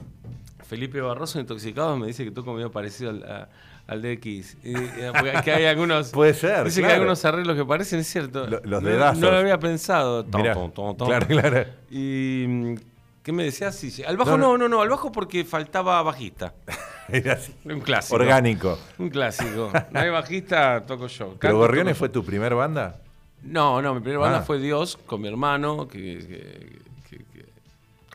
Felipe 0.65 1.01
Barroso, 1.01 1.39
Intoxicados, 1.39 1.99
me 1.99 2.07
dice 2.07 2.23
que 2.23 2.31
toco 2.31 2.53
medio 2.53 2.71
parecido 2.71 3.11
al, 3.11 3.23
a- 3.23 3.49
al 3.87 4.01
de 4.01 4.13
X. 4.13 4.57
Y, 4.63 4.73
eh, 4.75 5.11
que 5.43 5.51
hay 5.51 5.65
algunos. 5.65 6.09
Puede 6.11 6.33
ser, 6.33 6.63
Dice 6.65 6.81
que 6.81 6.87
hay 6.87 6.93
algunos 6.93 7.23
arreglos 7.25 7.55
que 7.55 7.65
parecen, 7.65 7.99
es 7.99 8.07
cierto. 8.07 8.47
Lo- 8.47 8.61
los 8.63 8.81
no, 8.83 8.89
dedazos. 8.89 9.19
No 9.19 9.31
lo 9.31 9.37
había 9.37 9.59
pensado. 9.59 10.23
Tom, 10.25 10.41
Mirá, 10.41 10.53
tom, 10.53 10.71
tom, 10.71 10.95
claro, 11.07 11.27
claro. 11.27 11.65
Y. 11.89 12.45
mm, 12.47 12.75
¿Qué 13.23 13.31
me 13.31 13.45
decías? 13.45 13.73
Sí, 13.75 13.89
sí. 13.89 14.03
Al 14.03 14.17
bajo 14.17 14.31
No, 14.31 14.37
no, 14.37 14.47
no. 14.51 14.57
no, 14.57 14.67
no, 14.69 14.81
al 14.81 14.89
bajo 14.89 15.09
porque 15.11 15.45
faltaba 15.45 16.01
bajista. 16.03 16.53
Era 17.07 17.33
así. 17.33 17.53
Un 17.63 17.79
clásico. 17.79 18.15
Orgánico. 18.15 18.77
Un 18.97 19.09
clásico. 19.09 19.71
No 19.91 19.99
hay 19.99 20.09
bajista, 20.09 20.85
toco 20.85 21.07
yo. 21.07 21.27
¿Pero 21.27 21.39
Canto, 21.39 21.57
Gorriones 21.57 21.93
toco 21.93 21.99
fue 21.99 22.09
tu 22.09 22.25
primer 22.25 22.53
banda? 22.53 22.99
No, 23.41 23.81
no, 23.81 23.93
mi 23.93 24.01
primera 24.01 24.19
banda 24.19 24.39
Ah. 24.39 24.43
fue 24.43 24.59
Dios 24.59 24.97
con 25.05 25.21
mi 25.21 25.29
hermano, 25.29 25.87
que 25.87 26.79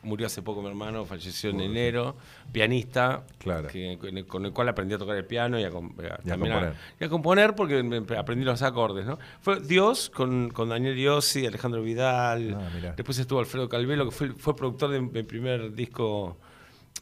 murió 0.03 0.27
hace 0.27 0.41
poco 0.41 0.61
mi 0.61 0.69
hermano, 0.69 1.05
falleció 1.05 1.49
en 1.49 1.59
enero, 1.61 2.15
pianista, 2.51 3.23
Claro. 3.37 3.67
que- 3.67 3.97
con, 4.27 4.45
el, 4.45 4.53
cual 4.53 4.69
aprendí 4.69 4.93
a 4.93 4.97
tocar 4.97 5.15
el 5.17 5.25
piano 5.25 5.59
y 5.59 5.63
a, 5.63 5.71
componer. 5.71 6.73
y 6.99 7.03
a 7.03 7.09
componer 7.09 7.55
porque 7.55 8.03
aprendí 8.17 8.45
los 8.45 8.61
acordes, 8.61 9.05
¿no? 9.05 9.19
Fue 9.41 9.59
Dios 9.59 10.09
con, 10.09 10.49
con 10.51 10.69
Daniel 10.69 10.97
Iossi, 10.97 11.45
Alejandro 11.45 11.81
Vidal, 11.81 12.55
Ah, 12.59 12.93
después 12.95 13.17
estuvo 13.19 13.39
Alfredo 13.39 13.67
Calvelo, 13.69 14.05
que 14.05 14.11
fue, 14.11 14.29
fue 14.29 14.55
productor 14.55 14.91
de 14.91 15.01
mi 15.01 15.23
primer 15.23 15.73
disco 15.73 16.37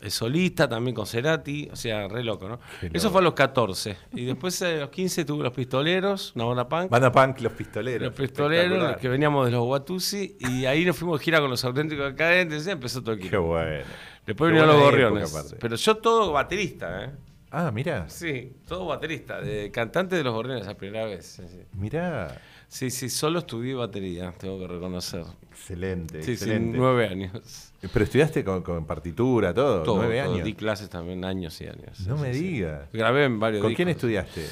eh, 0.01 0.09
solista, 0.09 0.67
también 0.69 0.93
con 0.95 1.05
Cerati, 1.07 1.69
o 1.71 1.75
sea, 1.75 2.07
re 2.07 2.23
loco, 2.23 2.47
¿no? 2.47 2.59
Qué 2.79 2.87
Eso 2.93 3.07
loco. 3.07 3.09
fue 3.13 3.21
a 3.21 3.23
los 3.23 3.33
14. 3.33 3.97
Y 4.13 4.25
después 4.25 4.61
eh, 4.61 4.75
a 4.75 4.79
los 4.81 4.89
15 4.89 5.25
tuve 5.25 5.43
Los 5.43 5.53
Pistoleros, 5.53 6.33
una 6.35 6.45
banda 6.45 6.67
punk. 6.69 6.89
Banda 6.89 7.11
Punk, 7.11 7.39
Los 7.41 7.53
Pistoleros. 7.53 8.07
Los 8.09 8.13
pistoleros, 8.15 8.77
los 8.77 8.97
que 8.97 9.09
veníamos 9.09 9.45
de 9.45 9.51
los 9.51 9.65
Watusi, 9.67 10.37
y 10.39 10.65
ahí 10.65 10.85
nos 10.85 10.95
fuimos 10.97 11.19
de 11.19 11.25
gira 11.25 11.39
con 11.39 11.49
los 11.49 11.63
auténticos 11.65 12.05
decadentes, 12.11 12.67
y 12.67 12.69
empezó 12.71 13.01
todo 13.01 13.13
el 13.13 13.29
Qué 13.29 13.37
bueno. 13.37 13.83
Después 14.25 14.49
Qué 14.49 14.53
vinieron 14.53 14.67
los 14.75 14.79
gorriones. 14.83 15.23
época, 15.23 15.39
aparte. 15.39 15.57
Pero 15.59 15.75
yo 15.75 15.97
todo 15.97 16.31
baterista, 16.31 17.05
¿eh? 17.05 17.11
Ah, 17.49 17.71
mira. 17.73 18.09
Sí, 18.09 18.57
todo 18.67 18.85
baterista, 18.87 19.39
de 19.39 19.71
cantante 19.71 20.17
de 20.17 20.23
los 20.23 20.33
gorriones 20.33 20.65
la 20.67 20.75
primera 20.75 21.05
vez. 21.05 21.25
Sí, 21.25 21.43
sí. 21.47 21.61
Mirá. 21.73 22.39
Sí, 22.69 22.91
sí, 22.91 23.09
solo 23.09 23.39
estudié 23.39 23.73
batería, 23.75 24.33
tengo 24.37 24.59
que 24.59 24.67
reconocer. 24.67 25.23
Excelente, 25.51 26.19
Sí, 26.19 26.25
sí, 26.25 26.31
excelente. 26.33 26.77
nueve 26.77 27.07
años. 27.07 27.71
Pero 27.93 28.03
estudiaste 28.05 28.43
con, 28.43 28.61
con 28.61 28.85
partitura, 28.85 29.53
todo, 29.53 29.83
Todo, 29.83 29.97
nueve 29.97 30.21
todo. 30.21 30.33
años. 30.33 30.45
Di 30.45 30.53
clases 30.53 30.89
también 30.89 31.23
años 31.23 31.59
y 31.61 31.67
años. 31.67 31.99
No 32.01 32.17
Sí, 32.17 32.21
me 32.23 32.33
sí, 32.33 32.39
sí. 32.39 32.47
digas. 32.49 32.89
Grabé 32.91 33.23
en 33.25 33.39
varios 33.39 33.63
¿Con 33.63 33.73
quién 33.73 33.87
estudiaste? 33.89 34.45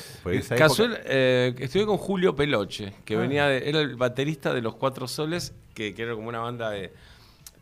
Casual, 0.58 1.00
eh, 1.06 1.54
estudié 1.60 1.86
con 1.86 1.98
Julio 1.98 2.36
Peloche, 2.36 2.94
que 3.04 3.16
Ah. 3.16 3.20
venía 3.20 3.48
de, 3.48 3.68
era 3.70 3.82
el 3.82 3.96
baterista 3.98 4.54
de 4.54 4.62
Los 4.62 4.76
Cuatro 4.76 5.08
Soles, 5.08 5.54
que, 5.74 5.94
que 5.94 6.02
era 6.04 6.16
como 6.16 6.30
una 6.30 6.40
banda 6.40 6.70
de 6.72 6.94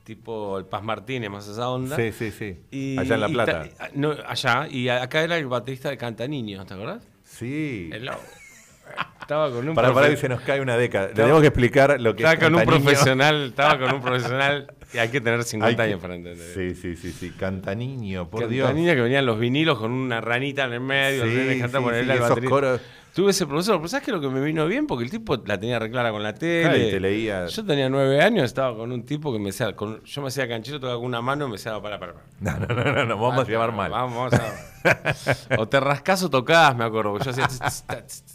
tipo 0.04 0.58
el 0.60 0.66
Paz 0.66 0.84
Martínez, 0.84 1.30
más 1.32 1.48
esa 1.48 1.70
onda. 1.70 1.96
Sí, 1.96 2.12
sí, 2.12 2.30
sí. 2.32 2.60
Y- 2.72 2.98
Allá 3.00 3.16
en 3.16 3.22
La 3.22 3.30
Plata. 3.30 3.70
ta- 3.78 3.90
no, 3.96 4.12
allá, 4.28 4.68
y 4.70 4.88
acá 4.90 5.24
era 5.24 5.38
el 5.38 5.48
baterista 5.48 5.90
de 5.90 5.98
Cantaniño, 5.98 6.64
¿te 6.66 6.74
acordás? 6.76 7.04
Sí. 7.24 7.90
El. 7.92 8.10
Estaba 9.24 9.50
con 9.52 9.68
un 9.68 9.76
Para, 9.76 9.94
para 9.94 10.10
que 10.10 10.18
se 10.18 10.30
nos 10.30 10.42
cae 10.42 10.62
una 10.62 10.78
década. 10.78 11.06
Estaba- 11.08 11.24
tenemos 11.24 11.42
que 11.42 11.48
explicar 11.48 12.00
lo 12.00 12.16
que 12.16 12.24
estaba 12.24 12.34
es 12.34 12.40
con 12.40 12.54
un 12.54 12.60
Cantaniño. 12.60 12.84
profesional, 12.86 13.44
estaba 13.48 13.80
con 13.80 13.94
un 13.96 14.02
profesional 14.02 14.68
y 14.94 14.98
hay 15.00 15.10
que 15.10 15.20
tener 15.22 15.40
Hay 15.40 15.46
50 15.46 15.76
que- 15.84 15.90
años 15.90 16.02
para 16.02 16.16
entender. 16.16 16.48
Sí, 16.54 16.76
sí, 16.76 16.96
sí, 16.96 17.12
sí. 17.12 17.32
Cantaniño, 17.32 18.30
por 18.30 18.48
Dios. 18.48 18.68
Cantaniño 18.68 18.94
que 18.94 19.02
venían 19.02 19.26
los 19.26 19.40
vinilos 19.40 19.80
con 19.80 19.92
una 19.92 20.22
ranita 20.22 20.66
en 20.66 20.74
el 20.74 20.80
medio, 20.82 21.24
Sí, 21.24 21.30
el 21.30 21.48
sí, 21.48 21.54
sí, 21.60 22.14
esos 22.14 22.40
coros. 22.50 22.82
Tuve 23.14 23.30
ese 23.30 23.46
profesor, 23.46 23.76
pero 23.78 23.88
¿sabes 23.90 24.04
qué 24.06 24.10
es 24.10 24.16
lo 24.16 24.22
que 24.22 24.28
me 24.28 24.42
vino 24.44 24.66
bien? 24.66 24.88
Porque 24.88 25.04
el 25.04 25.12
tipo 25.12 25.38
la 25.46 25.60
tenía 25.60 25.78
reclara 25.78 26.10
con 26.12 26.24
la 26.24 26.34
tele. 26.34 26.64
Claro, 26.64 26.78
y 26.80 26.90
te 26.90 27.00
leía. 27.00 27.46
Yo 27.46 27.64
tenía 27.64 27.88
nueve 27.88 28.20
años, 28.22 28.46
estaba 28.46 28.76
con 28.76 28.92
un 28.92 29.06
tipo 29.06 29.32
que 29.32 29.38
me 29.38 29.46
decía, 29.46 29.76
con- 29.76 30.04
yo 30.04 30.22
me 30.24 30.30
hacía 30.30 30.48
canchero, 30.48 30.80
tocaba 30.80 30.98
con 30.98 31.06
una 31.06 31.22
mano 31.22 31.46
y 31.46 31.50
me 31.50 31.54
decía, 31.58 31.80
para, 31.80 32.00
para, 32.00 32.14
para. 32.14 32.26
No, 32.40 32.58
no, 32.66 32.74
no, 32.84 32.92
no, 32.92 33.06
no, 33.06 33.18
vamos 33.20 33.48
a 33.48 33.52
llamar 33.52 33.72
mal. 33.72 33.92
Vamos, 33.92 34.32
vamos 34.32 34.34
a... 34.34 35.56
o 35.60 35.68
te 35.68 35.80
rascás 35.80 36.24
o 36.24 36.30
tocás, 36.32 36.76
me 36.76 36.86
acuerdo. 36.86 37.12
porque 37.12 37.26
Yo 37.26 37.32
hacía... 37.44 37.48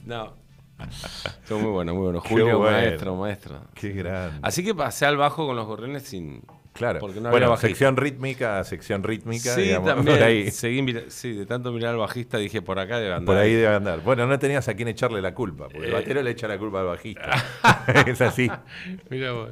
no. 0.07 0.48
Muy 1.51 1.63
bueno, 1.71 1.95
muy 1.95 2.05
bueno. 2.05 2.23
Qué 2.23 2.29
Julio, 2.29 2.59
bueno. 2.59 2.77
maestro, 2.77 3.17
maestro. 3.17 3.61
Qué 3.75 3.91
grande. 3.91 4.39
Así 4.43 4.63
que 4.65 4.75
pasé 4.75 5.07
al 5.07 5.17
bajo 5.17 5.47
con 5.47 5.57
los 5.57 5.67
gorriones 5.67 6.03
sin... 6.05 6.43
Claro. 6.75 7.01
Porque 7.01 7.21
no 7.21 7.29
había 7.31 7.41
bueno, 7.49 7.57
sección 7.57 7.97
rítmica, 7.97 8.63
sección 8.63 9.03
rítmica. 9.03 9.53
Sí, 9.57 9.63
digamos, 9.63 9.89
también. 9.89 10.17
Por 10.17 10.25
ahí, 10.25 10.49
Seguí 10.53 10.85
sí, 11.09 11.33
de 11.33 11.45
tanto 11.45 11.73
mirar 11.73 11.91
al 11.95 11.97
bajista 11.97 12.39
dije, 12.39 12.63
por 12.63 12.79
acá 12.79 13.01
debe 13.01 13.15
andar. 13.15 13.27
por 13.27 13.37
ahí 13.37 13.53
debe 13.55 13.75
andar. 13.75 14.01
Bueno, 14.05 14.29
no 14.29 14.39
tenías 14.39 14.69
a 14.69 14.75
quién 14.75 14.87
echarle 14.87 15.21
la 15.21 15.35
culpa, 15.35 15.65
porque 15.65 15.79
el 15.89 15.91
Eh. 15.91 15.93
batero 15.95 16.23
le 16.23 16.31
echa 16.31 16.47
la 16.47 16.57
culpa 16.57 16.79
al 16.83 16.87
bajista. 16.87 17.33
es 18.07 18.21
así. 18.21 18.49
Mira 19.11 19.33
vos. 19.33 19.49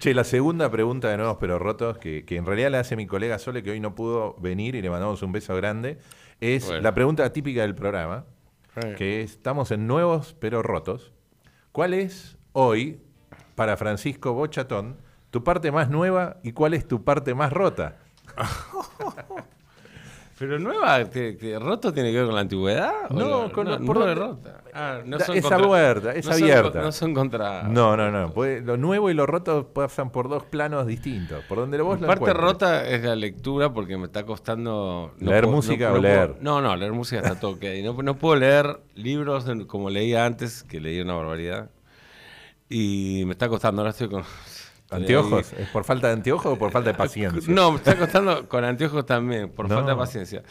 Che, 0.00 0.14
la 0.14 0.24
segunda 0.24 0.68
pregunta 0.68 1.08
de 1.10 1.16
Nuevos 1.18 1.36
Pero 1.38 1.60
Rotos, 1.60 1.98
que, 1.98 2.24
que 2.24 2.36
en 2.36 2.44
realidad 2.46 2.72
la 2.72 2.80
hace 2.80 2.96
mi 2.96 3.06
colega 3.06 3.38
Sole, 3.38 3.62
que 3.62 3.70
hoy 3.70 3.78
no 3.78 3.94
pudo 3.94 4.34
venir 4.40 4.74
y 4.74 4.82
le 4.82 4.90
mandamos 4.90 5.22
un 5.22 5.30
beso 5.30 5.54
grande, 5.54 5.98
es 6.40 6.66
Bueno. 6.66 6.80
la 6.82 6.92
pregunta 6.92 7.32
típica 7.32 7.62
del 7.62 7.76
programa, 7.76 8.24
Que 8.96 9.22
es, 9.22 9.32
estamos 9.32 9.70
en 9.70 9.86
Nuevos 9.86 10.36
Pero 10.38 10.62
Rotos. 10.62 11.12
¿Cuál 11.72 11.94
es 11.94 12.36
hoy, 12.52 13.00
para 13.54 13.76
Francisco 13.76 14.34
Bochatón, 14.34 14.98
tu 15.30 15.42
parte 15.44 15.72
más 15.72 15.88
nueva 15.88 16.38
y 16.42 16.52
cuál 16.52 16.74
es 16.74 16.86
tu 16.86 17.02
parte 17.02 17.34
más 17.34 17.52
rota? 17.52 17.96
Pero 20.38 20.58
nueva, 20.58 21.02
te, 21.06 21.32
te- 21.32 21.58
roto 21.58 21.92
tiene 21.94 22.10
que 22.12 22.18
ver 22.18 22.26
con 22.26 22.34
la 22.34 22.42
antigüedad? 22.42 22.92
¿O 23.08 23.14
No, 23.14 23.50
con- 23.52 23.66
no, 23.68 23.78
por 23.86 23.96
no 23.96 24.04
dónde- 24.06 24.12
es 24.12 24.18
rota. 24.18 24.60
Ah, 24.74 24.98
no 25.02 25.18
son 25.18 25.34
es 25.36 25.42
contra- 25.42 25.64
abierta, 25.66 26.14
es 26.14 26.26
no 26.26 26.32
son 26.34 26.42
abierta. 26.42 26.72
con- 26.72 26.80
no 26.82 26.92
son 26.92 27.14
contra. 27.14 27.62
No, 27.62 27.96
no, 27.96 28.10
no. 28.10 28.32
puede- 28.34 28.60
lo 28.60 28.76
nuevo 28.76 29.08
y 29.10 29.14
lo 29.14 29.24
roto 29.24 29.68
pasan 29.72 30.10
por 30.10 30.28
dos 30.28 30.42
planos 30.44 30.86
distintos. 30.86 31.42
Por 31.44 31.56
donde 31.56 31.80
vos 31.80 31.98
lo 32.02 32.06
Parte 32.06 32.34
rota 32.34 32.86
es 32.86 33.02
la 33.02 33.16
lectura 33.16 33.72
porque 33.72 33.96
me 33.96 34.04
está 34.04 34.26
costando. 34.26 35.14
¿Leer 35.20 35.44
puedo- 35.44 35.56
música 35.56 35.86
o 35.88 35.90
puedo- 35.92 36.02
leer? 36.02 36.36
no, 36.42 36.60
no, 36.60 36.76
leer 36.76 36.92
música 36.92 37.22
está 37.22 37.40
todo 37.40 37.52
ok. 37.52 37.62
No, 37.84 38.02
no 38.02 38.16
puedo 38.18 38.36
leer 38.36 38.78
libros 38.94 39.46
como 39.66 39.88
leía 39.88 40.26
antes, 40.26 40.62
que 40.64 40.80
leía 40.80 41.02
una 41.02 41.14
barbaridad. 41.14 41.70
Y 42.68 43.22
me 43.24 43.32
está 43.32 43.48
costando, 43.48 43.80
ahora 43.80 43.90
estoy 43.92 44.08
con. 44.10 44.22
¿Anteojos? 44.90 45.52
¿Es 45.52 45.68
por 45.68 45.84
falta 45.84 46.06
de 46.08 46.12
anteojos 46.14 46.52
o 46.52 46.58
por 46.58 46.70
falta 46.70 46.90
de 46.92 46.96
paciencia? 46.98 47.52
No, 47.52 47.72
me 47.72 47.78
está 47.78 47.96
costando 47.98 48.48
con 48.48 48.64
anteojos 48.64 49.04
también, 49.04 49.50
por 49.50 49.68
No. 49.68 49.74
falta 49.76 49.90
de 49.92 49.96
paciencia. 49.96 50.42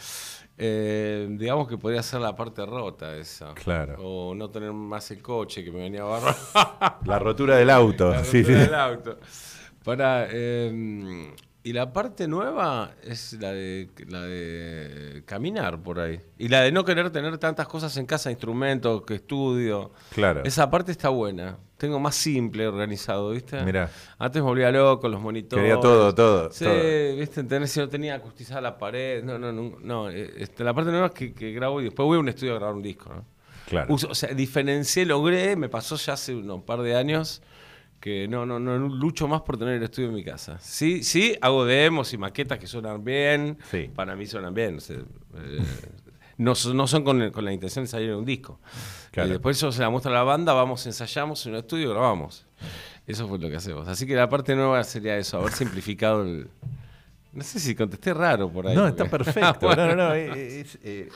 Eh, 0.57 1.27
digamos 1.31 1.67
que 1.67 1.77
podría 1.77 2.01
ser 2.01 2.21
la 2.21 2.35
parte 2.35 2.65
rota 2.65 3.15
esa. 3.15 3.53
Claro. 3.53 3.95
O 3.99 4.33
no 4.35 4.49
tener 4.49 4.71
más 4.71 5.09
el 5.11 5.21
coche 5.21 5.63
que 5.63 5.71
me 5.71 5.79
venía 5.79 6.03
bárbaro. 6.03 6.37
La 7.05 7.19
rotura 7.19 7.57
del 7.57 7.69
auto. 7.69 8.09
La 8.11 8.23
sí, 8.23 8.41
rotura 8.41 8.59
sí. 8.59 8.65
del 8.65 8.75
auto. 8.75 9.19
Para, 9.83 10.27
eh, 10.31 11.33
y 11.63 11.73
la 11.73 11.91
parte 11.93 12.27
nueva 12.27 12.91
es 13.03 13.33
la 13.33 13.51
de, 13.51 13.89
la 14.07 14.21
de 14.21 15.04
caminar 15.25 15.81
por 15.81 15.99
ahí. 15.99 16.19
Y 16.37 16.47
la 16.47 16.61
de 16.61 16.71
no 16.71 16.85
querer 16.85 17.09
tener 17.11 17.37
tantas 17.37 17.67
cosas 17.67 17.95
en 17.97 18.05
casa, 18.05 18.29
instrumentos, 18.31 19.01
que 19.03 19.15
estudio. 19.15 19.91
Claro. 20.11 20.41
Esa 20.45 20.69
parte 20.69 20.91
está 20.91 21.09
buena. 21.09 21.57
Tengo 21.77 21.99
más 21.99 22.15
simple 22.15 22.67
organizado, 22.67 23.31
¿viste? 23.31 23.61
Mirá. 23.63 23.89
Antes 24.17 24.41
me 24.41 24.47
volvía 24.47 24.71
loco, 24.71 25.09
los 25.09 25.19
monitores. 25.19 25.63
Quería 25.63 25.79
todo, 25.79 26.15
todo, 26.15 26.51
Sí, 26.51 26.63
todo. 26.63 26.73
¿viste? 27.17 27.41
Entendés, 27.41 27.71
si 27.71 27.79
no 27.81 27.89
tenía 27.89 28.15
acustizada 28.15 28.61
la 28.61 28.77
pared. 28.77 29.23
No, 29.23 29.37
no, 29.37 29.51
no. 29.51 29.77
no 29.81 30.09
eh, 30.09 30.33
este, 30.37 30.63
la 30.63 30.73
parte 30.73 30.91
nueva 30.91 31.07
es 31.07 31.13
que, 31.13 31.33
que 31.33 31.51
grabo 31.51 31.81
y 31.81 31.85
después 31.85 32.05
voy 32.05 32.17
a 32.17 32.19
un 32.21 32.29
estudio 32.29 32.53
a 32.53 32.55
grabar 32.59 32.75
un 32.75 32.81
disco, 32.83 33.13
¿no? 33.13 33.25
Claro. 33.67 33.93
Uso- 33.93 34.09
o 34.09 34.15
sea, 34.15 34.29
diferencié, 34.33 35.05
logré, 35.05 35.55
me 35.55 35.67
pasó 35.69 35.95
ya 35.95 36.13
hace 36.13 36.35
unos 36.35 36.61
par 36.63 36.81
de 36.81 36.95
años 36.95 37.41
que 38.05 38.27
no, 38.27 38.45
no, 38.45 38.59
no 38.59 38.77
lucho 38.77 39.27
más 39.27 39.41
por 39.41 39.57
tener 39.57 39.73
el 39.77 39.81
estudio 39.83 40.09
en 40.09 40.13
mi 40.13 40.23
casa. 40.23 40.59
Sí, 40.59 41.01
sí, 41.01 41.35
hago 41.41 41.65
demos 41.65 42.13
y 42.13 42.19
maquetas 42.19 42.59
que 42.59 42.67
suenan 42.67 43.03
bien. 43.03 43.57
Sí. 43.71 43.89
Para 43.95 44.15
mí 44.15 44.27
suenan 44.27 44.53
bien. 44.53 44.77
o 44.77 44.79
sea, 44.79 44.97
eh, 44.97 45.63
no, 46.37 46.53
son- 46.53 46.77
no 46.77 46.85
son 46.85 47.03
con, 47.03 47.31
con 47.31 47.43
la 47.43 47.51
intención 47.51 47.85
de 47.85 47.89
salir 47.89 48.11
en 48.11 48.17
un 48.17 48.25
disco. 48.25 48.59
Claro. 49.09 49.29
Y 49.29 49.31
después 49.31 49.57
eso 49.57 49.71
se 49.71 49.81
la 49.81 49.89
muestra 49.89 50.11
a 50.11 50.13
la 50.13 50.21
banda, 50.23 50.53
vamos, 50.53 50.85
ensayamos 50.85 51.43
en 51.47 51.53
un 51.53 51.57
estudio 51.57 51.87
y 51.87 51.89
grabamos. 51.93 52.45
Eso 53.07 53.27
fue 53.27 53.39
lo 53.39 53.49
que 53.49 53.55
hacemos. 53.55 53.87
Así 53.87 54.05
que 54.05 54.13
la 54.13 54.29
parte 54.29 54.55
nueva 54.55 54.83
sería 54.83 55.17
eso, 55.17 55.39
haber 55.39 55.53
simplificado 55.53 56.21
el... 56.21 56.47
No 57.33 57.43
sé 57.43 57.59
si 57.59 57.73
contesté 57.73 58.13
raro 58.13 58.51
por 58.51 58.67
ahí. 58.67 58.75
No, 58.75 58.87
está 58.87 59.05
perfecto. 59.09 59.65
Bueno. 59.65 59.87
No, 59.87 59.95
no, 59.95 60.09
no. 60.09 60.13
es, 60.13 60.77
eh, 60.83 61.09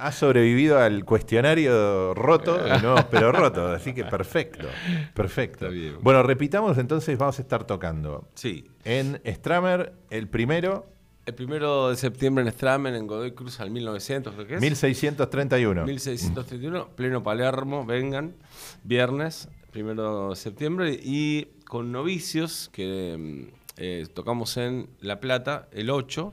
ha 0.00 0.12
sobrevivido 0.12 0.78
al 0.78 1.04
cuestionario 1.04 2.14
roto, 2.14 2.56
de 2.58 2.78
nuevos 2.80 3.04
pero 3.10 3.32
rotos. 3.32 3.70
Así 3.80 3.92
que 3.94 4.04
perfecto. 4.16 4.66
Perfecto. 5.14 5.68
Bueno, 6.00 6.22
repitamos 6.22 6.78
entonces, 6.78 7.16
vamos 7.18 7.38
a 7.38 7.42
estar 7.42 7.64
tocando 7.66 8.28
Sí. 8.34 8.66
en 8.84 9.20
Stramer 9.26 9.92
el 10.10 10.28
primero, 10.28 10.86
El 11.26 11.34
primero 11.34 11.90
de 11.90 11.96
septiembre 11.96 12.42
en 12.44 12.50
Stramen, 12.52 12.94
en 12.94 13.06
Godoy 13.06 13.32
Cruz, 13.32 13.60
al 13.60 13.70
1900, 13.70 14.34
creo 14.34 14.46
que 14.46 14.54
es. 14.56 14.60
1631. 14.60 15.84
1631, 15.84 16.88
pleno 16.96 17.22
Palermo, 17.22 17.84
vengan, 17.84 18.34
viernes, 18.84 19.48
primero 19.70 20.30
de 20.30 20.36
septiembre, 20.36 20.98
y 21.00 21.48
con 21.68 21.92
novicios, 21.92 22.68
que 22.72 23.16
mm, 23.18 23.54
eh, 23.76 24.06
tocamos 24.12 24.56
en 24.56 24.88
La 25.00 25.20
Plata, 25.20 25.68
el 25.72 25.90
8, 25.90 26.32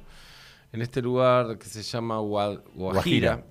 en 0.74 0.82
este 0.82 1.02
lugar 1.02 1.58
que 1.60 1.66
se 1.66 1.84
llama 1.84 2.20
Gua- 2.20 2.62
Guajira, 2.74 3.36
Guajira. 3.36 3.44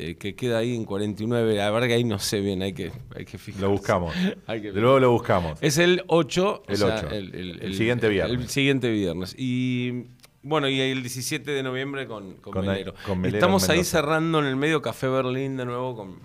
Eh, 0.00 0.16
que 0.16 0.34
queda 0.34 0.58
ahí 0.58 0.74
en 0.74 0.84
49, 0.84 1.54
la 1.54 1.70
verdad 1.70 1.86
que 1.88 1.94
ahí 1.94 2.04
no 2.04 2.18
sé 2.18 2.40
bien, 2.40 2.62
hay 2.62 2.72
que, 2.72 2.90
hay 3.14 3.24
que 3.24 3.38
fijarse. 3.38 3.62
Lo 3.66 3.70
buscamos. 3.70 4.14
Hay 4.46 4.60
que 4.62 4.72
De 4.72 4.80
luego 4.80 4.98
lo 5.00 5.10
buscamos. 5.12 5.58
es 5.62 5.78
el 5.78 6.02
8. 6.08 6.62
El 6.68 6.82
8. 6.82 7.08
El 7.10 7.74
siguiente 7.74 8.08
viernes. 8.08 8.40
El 8.40 8.48
siguiente 8.48 8.90
viernes. 8.90 9.34
Y 9.38 10.06
bueno, 10.42 10.68
y 10.68 10.80
el 10.80 11.02
17 11.02 11.50
de 11.50 11.62
noviembre 11.62 12.06
con, 12.06 12.34
con, 12.36 12.52
Con- 12.54 12.66
Melero. 12.66 12.94
con 13.06 13.20
Melero 13.20 13.36
Estamos 13.38 13.68
ahí 13.68 13.84
cerrando 13.84 14.38
en 14.40 14.46
el 14.46 14.56
medio 14.56 14.80
Café 14.82 15.08
Berlín 15.08 15.56
de 15.56 15.66
nuevo 15.66 15.94
con, 15.94 16.18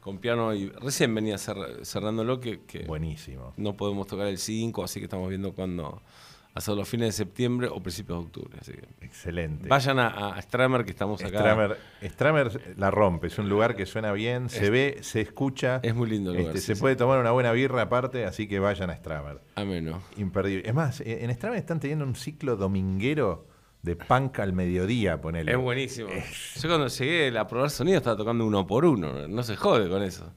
con 0.00 0.18
piano. 0.18 0.54
y 0.54 0.68
Recién 0.68 1.14
venía 1.14 1.36
cer- 1.36 1.82
cerrándolo 1.84 2.40
que, 2.40 2.60
que 2.66 2.80
Buenísimo. 2.80 3.54
no 3.56 3.74
podemos 3.76 4.06
tocar 4.06 4.26
el 4.26 4.38
5, 4.38 4.84
así 4.84 5.00
que 5.00 5.04
estamos 5.04 5.28
viendo 5.30 5.52
cuándo 5.54 6.02
hacer 6.54 6.74
los 6.76 6.88
fines 6.88 7.08
de 7.08 7.12
septiembre 7.12 7.68
o 7.68 7.82
principios 7.82 8.20
de 8.20 8.24
octubre. 8.26 8.58
Así 8.60 8.72
que 8.72 9.04
Excelente. 9.04 9.68
vayan 9.68 9.98
a, 9.98 10.34
a 10.36 10.40
Stramer 10.42 10.84
que 10.84 10.92
estamos 10.92 11.20
acá. 11.22 11.38
Stramer, 11.40 11.76
Stramer 12.02 12.74
la 12.78 12.90
rompe, 12.90 13.26
es 13.26 13.38
un 13.38 13.48
lugar 13.48 13.74
que 13.74 13.86
suena 13.86 14.12
bien, 14.12 14.48
se 14.48 14.70
ve, 14.70 14.98
se 15.02 15.20
escucha. 15.20 15.80
es 15.82 15.94
muy 15.94 16.08
lindo 16.08 16.30
el 16.30 16.38
lugar, 16.38 16.50
Este, 16.54 16.60
sí, 16.60 16.66
se 16.68 16.74
sí. 16.76 16.80
puede 16.80 16.94
tomar 16.96 17.18
una 17.18 17.32
buena 17.32 17.50
birra 17.52 17.82
aparte, 17.82 18.24
así 18.24 18.46
que 18.46 18.60
vayan 18.60 18.90
a 18.90 18.96
Stramer. 18.96 19.40
Ameno. 19.56 20.02
Imperdible. 20.16 20.68
Es 20.68 20.74
más, 20.74 21.00
eh, 21.00 21.24
en 21.24 21.34
Stramer 21.34 21.58
están 21.58 21.80
teniendo 21.80 22.04
un 22.04 22.14
ciclo 22.14 22.56
dominguero 22.56 23.48
de 23.82 23.96
punk 23.96 24.38
al 24.38 24.52
mediodía, 24.52 25.20
ponele. 25.20 25.52
Es 25.52 25.58
buenísimo. 25.58 26.08
Yo 26.08 26.68
cuando 26.68 26.86
llegué 26.88 27.36
a 27.36 27.46
probar 27.46 27.68
sonido 27.70 27.98
estaba 27.98 28.16
tocando 28.16 28.46
uno 28.46 28.66
por 28.66 28.84
uno. 28.86 29.28
No 29.28 29.42
se 29.42 29.56
jode 29.56 29.90
con 29.90 30.02
eso. 30.02 30.32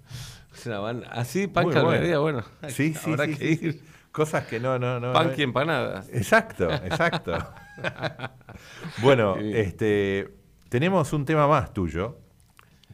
Es 0.54 0.66
una 0.66 0.80
banda- 0.80 1.08
Así, 1.12 1.40
Muy 1.42 1.48
punk 1.48 1.76
al 1.76 1.84
bueno. 1.84 1.90
mediodía, 1.92 2.20
bueno. 2.20 2.44
Sí, 2.68 2.94
sí, 2.94 3.00
habrá 3.12 3.26
sí, 3.26 3.36
que 3.36 3.52
ir. 3.52 3.82
Cosas 4.18 4.48
que 4.48 4.60
no, 4.60 4.80
no, 4.80 5.00
no. 5.00 5.14
No- 5.14 5.34
y 5.38 5.42
empanadas. 5.44 6.10
Exacto, 6.12 6.68
exacto. 6.74 7.38
bueno, 9.04 9.36
Sí. 9.40 9.52
este, 9.54 10.34
tenemos 10.70 11.14
un 11.14 11.24
tema 11.24 11.48
más 11.48 11.72
tuyo, 11.72 12.18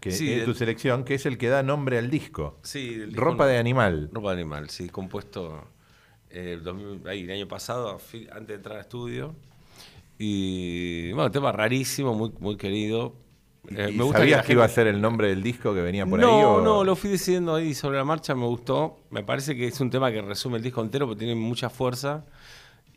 que 0.02 0.12
Sí, 0.12 0.34
es 0.34 0.44
tu 0.44 0.52
el- 0.52 0.58
selección, 0.58 1.06
que 1.06 1.14
es 1.16 1.26
el 1.26 1.38
que 1.38 1.48
da 1.48 1.64
nombre 1.64 1.98
al 1.98 2.10
disco. 2.10 2.60
Sí, 2.64 2.96
el 2.96 3.08
disco 3.12 3.22
Ropa 3.24 3.46
no- 3.46 3.52
de 3.52 3.58
animal. 3.58 4.10
Ropa 4.12 4.36
de 4.36 4.42
animal, 4.42 4.70
sí, 4.70 4.90
compuesto 4.90 5.64
eh, 6.30 6.60
2000 6.62 7.08
ahí, 7.08 7.22
el 7.22 7.32
año 7.32 7.48
pasado, 7.48 7.98
antes 8.32 8.48
de 8.48 8.54
entrar 8.56 8.76
al 8.76 8.82
estudio. 8.82 9.34
Y 10.18 11.12
bueno, 11.14 11.32
tema 11.32 11.52
rarísimo, 11.54 12.14
muy, 12.14 12.32
muy 12.40 12.58
querido. 12.58 13.16
Eh, 13.70 13.90
¿Y 13.92 13.98
me 13.98 14.04
gusta 14.04 14.20
¿Sabías 14.20 14.46
que, 14.46 14.52
iba 14.54 14.66
a 14.66 14.68
ser 14.70 14.88
el 14.88 15.00
nombre 15.00 15.30
del 15.30 15.42
disco 15.42 15.74
que 15.74 15.82
venía 15.82 16.06
por 16.06 16.20
no, 16.20 16.28
ahí? 16.38 16.44
o- 16.44 16.62
no, 16.62 16.84
lo 16.84 16.96
fui 16.96 17.10
decidiendo 17.10 17.56
ahí 17.56 17.74
sobre 17.74 17.98
la 17.98 18.04
marcha, 18.04 18.36
me 18.36 18.46
gustó. 18.46 19.00
Me 19.10 19.24
parece 19.24 19.56
que 19.56 19.68
es 19.68 19.80
un 19.80 19.90
tema 19.90 20.12
que 20.12 20.22
resume 20.22 20.58
el 20.58 20.64
disco 20.64 20.82
entero 20.82 21.06
porque 21.08 21.20
tiene 21.20 21.36
mucha 21.36 21.70
fuerza. 21.70 22.26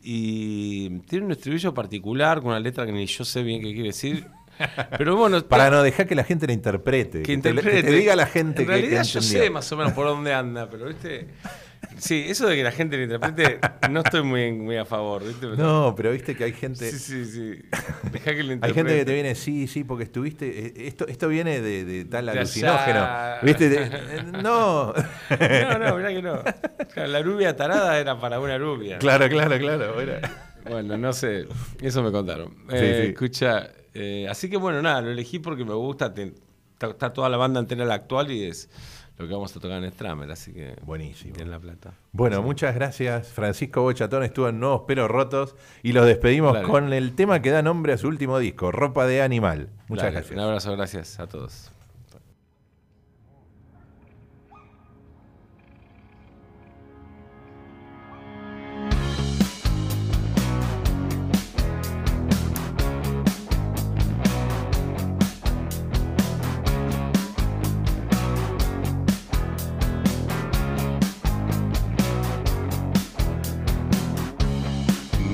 Y 0.01 0.89
tiene 1.01 1.25
un 1.25 1.31
estribillo 1.31 1.73
particular 1.73 2.39
con 2.39 2.49
una 2.49 2.59
letra 2.59 2.85
que 2.85 2.91
ni 2.91 3.05
yo 3.05 3.25
sé 3.25 3.43
bien 3.43 3.61
qué 3.61 3.73
quiere 3.73 3.87
decir. 3.89 4.25
Pero 4.97 5.15
bueno, 5.15 5.41
Para 5.43 5.69
no 5.69 5.83
dejar 5.83 6.07
que 6.07 6.15
la 6.15 6.23
gente 6.23 6.47
la 6.47 6.53
interprete. 6.53 7.19
que, 7.19 7.25
te, 7.27 7.33
interprete. 7.33 7.77
que 7.77 7.83
te 7.83 7.91
diga 7.93 8.15
la 8.15 8.25
gente 8.25 8.61
en 8.63 8.67
que, 8.67 8.73
que 8.73 8.79
realidad 8.79 9.03
yo 9.03 9.19
entendió. 9.19 9.43
sé 9.43 9.49
más 9.49 9.71
o 9.71 9.77
menos 9.77 9.93
por 9.93 10.05
dónde 10.07 10.33
anda, 10.33 10.69
pero 10.69 10.85
viste. 10.87 11.27
Sí, 11.97 12.25
eso 12.27 12.47
de 12.47 12.55
que 12.55 12.63
la 12.63 12.71
gente 12.71 12.95
lo 12.97 13.03
interprete, 13.03 13.59
no 13.89 14.01
estoy 14.01 14.21
muy, 14.21 14.51
muy 14.51 14.77
a 14.77 14.85
favor, 14.85 15.23
¿viste? 15.25 15.47
No, 15.57 15.93
pero 15.97 16.11
viste 16.11 16.35
que 16.35 16.43
hay 16.43 16.53
gente... 16.53 16.91
Sí, 16.91 16.99
sí, 16.99 17.25
sí. 17.25 17.61
Deja 18.11 18.35
que 18.35 18.43
lo 18.43 18.49
Hay 18.49 18.53
interprete. 18.53 18.73
gente 18.73 18.95
que 18.97 19.05
te 19.05 19.13
viene, 19.13 19.33
sí, 19.35 19.67
sí, 19.67 19.83
porque 19.83 20.03
estuviste. 20.03 20.67
eh, 20.67 20.73
Esto, 20.87 21.07
esto 21.07 21.27
viene 21.27 21.59
de, 21.61 21.85
de 21.85 22.05
tal 22.05 22.29
alucinógeno. 22.29 23.07
¿Viste? 23.41 23.69
De- 23.69 23.83
eh, 23.83 24.23
no. 24.43 24.93
No, 24.93 25.79
no, 25.79 25.95
mirá 25.97 26.09
que 26.09 26.21
no. 26.21 26.39
Claro, 26.93 27.11
La 27.11 27.21
rubia 27.23 27.55
tarada 27.55 27.97
era 27.99 28.19
para 28.19 28.39
una 28.39 28.57
rubia. 28.57 28.99
claro, 28.99 29.27
claro, 29.27 29.57
claro. 29.57 29.99
era- 30.01 30.21
Bueno, 30.69 30.97
no 30.97 31.13
sé, 31.13 31.47
eso 31.81 32.03
me 32.03 32.11
contaron. 32.11 32.49
Sí, 32.69 32.75
Eh, 32.75 33.01
sí. 33.05 33.09
Escucha, 33.11 33.71
eh, 33.93 34.27
así 34.29 34.49
que 34.49 34.57
bueno, 34.57 34.81
nada, 34.81 35.01
lo 35.01 35.09
elegí 35.11 35.39
porque 35.39 35.65
me 35.65 35.73
gusta, 35.73 36.13
te- 36.13 36.33
está 36.79 37.11
toda 37.11 37.27
la 37.29 37.37
banda 37.37 37.59
entera 37.59 37.85
la 37.85 37.95
actual 37.95 38.29
y 38.31 38.43
es 38.43 38.69
lo 39.17 39.27
que 39.27 39.33
vamos 39.33 39.55
a 39.55 39.59
tocar 39.59 39.83
en 39.83 39.91
Stramer, 39.91 40.29
así 40.31 40.53
que 40.53 40.75
Buenísimo. 40.83 41.33
en 41.39 41.49
La 41.49 41.59
Plata. 41.59 41.93
Bueno, 42.11 42.41
muchas 42.43 42.75
gracias. 42.75 43.29
Francisco 43.29 43.81
Bochatón 43.81 44.23
estuvo 44.23 44.47
en 44.49 44.59
Nuevos 44.59 44.81
Pelos 44.87 45.09
Rotos 45.09 45.55
y 45.83 45.93
los 45.93 46.05
despedimos 46.05 46.53
Dale. 46.53 46.67
con 46.67 46.93
el 46.93 47.13
tema 47.15 47.41
que 47.41 47.49
da 47.49 47.61
nombre 47.61 47.93
a 47.93 47.97
su 47.97 48.07
último 48.07 48.37
disco, 48.39 48.71
Ropa 48.71 49.05
de 49.07 49.21
Animal. 49.21 49.69
Muchas 49.87 50.03
Dale, 50.05 50.15
gracias. 50.17 50.35
Un 50.37 50.43
abrazo, 50.43 50.71
gracias 50.75 51.19
a 51.19 51.27
todos. 51.27 51.71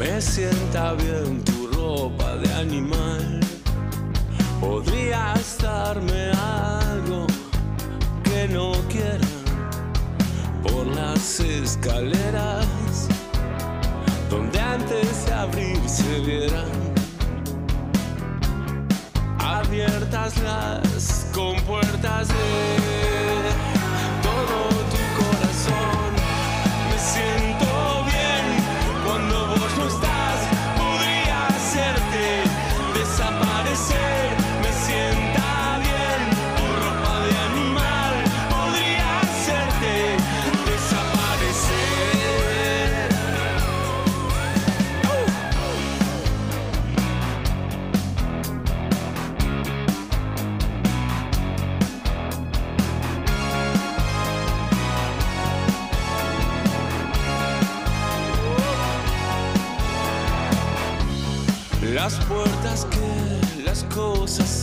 Me 0.03 0.19
sienta 0.19 0.95
bien 0.95 1.41
tu 1.45 1.67
ropa 1.67 2.35
de 2.35 2.53
animal. 2.55 3.39
Podrías 4.59 5.57
darme 5.59 6.31
algo 6.31 7.25
que 8.25 8.49
no 8.49 8.73
quieran 8.89 9.43
por 10.61 10.85
las 10.87 11.39
escaleras 11.39 12.67
donde 14.29 14.59
antes 14.59 15.25
de 15.25 15.33
abrir 15.33 15.79
se 15.87 16.19
vieran 16.19 16.71
abiertas 19.39 20.33
las 20.43 21.27
compuertas 21.33 22.27
de 22.27 23.12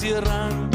cierran 0.00 0.70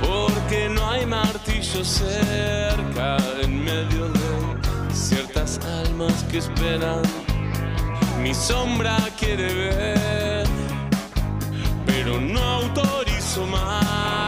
porque 0.00 0.68
no 0.68 0.90
hay 0.90 1.06
martillo 1.06 1.84
cerca 1.84 3.16
en 3.40 3.62
medio 3.62 4.08
de 4.08 4.92
ciertas 4.92 5.60
almas 5.84 6.24
que 6.24 6.38
esperan. 6.38 7.02
Mi 8.20 8.34
sombra 8.34 8.96
quiere 9.16 9.54
ver, 9.54 10.46
pero 11.86 12.20
no 12.20 12.40
autorizo 12.40 13.46
más 13.46 14.27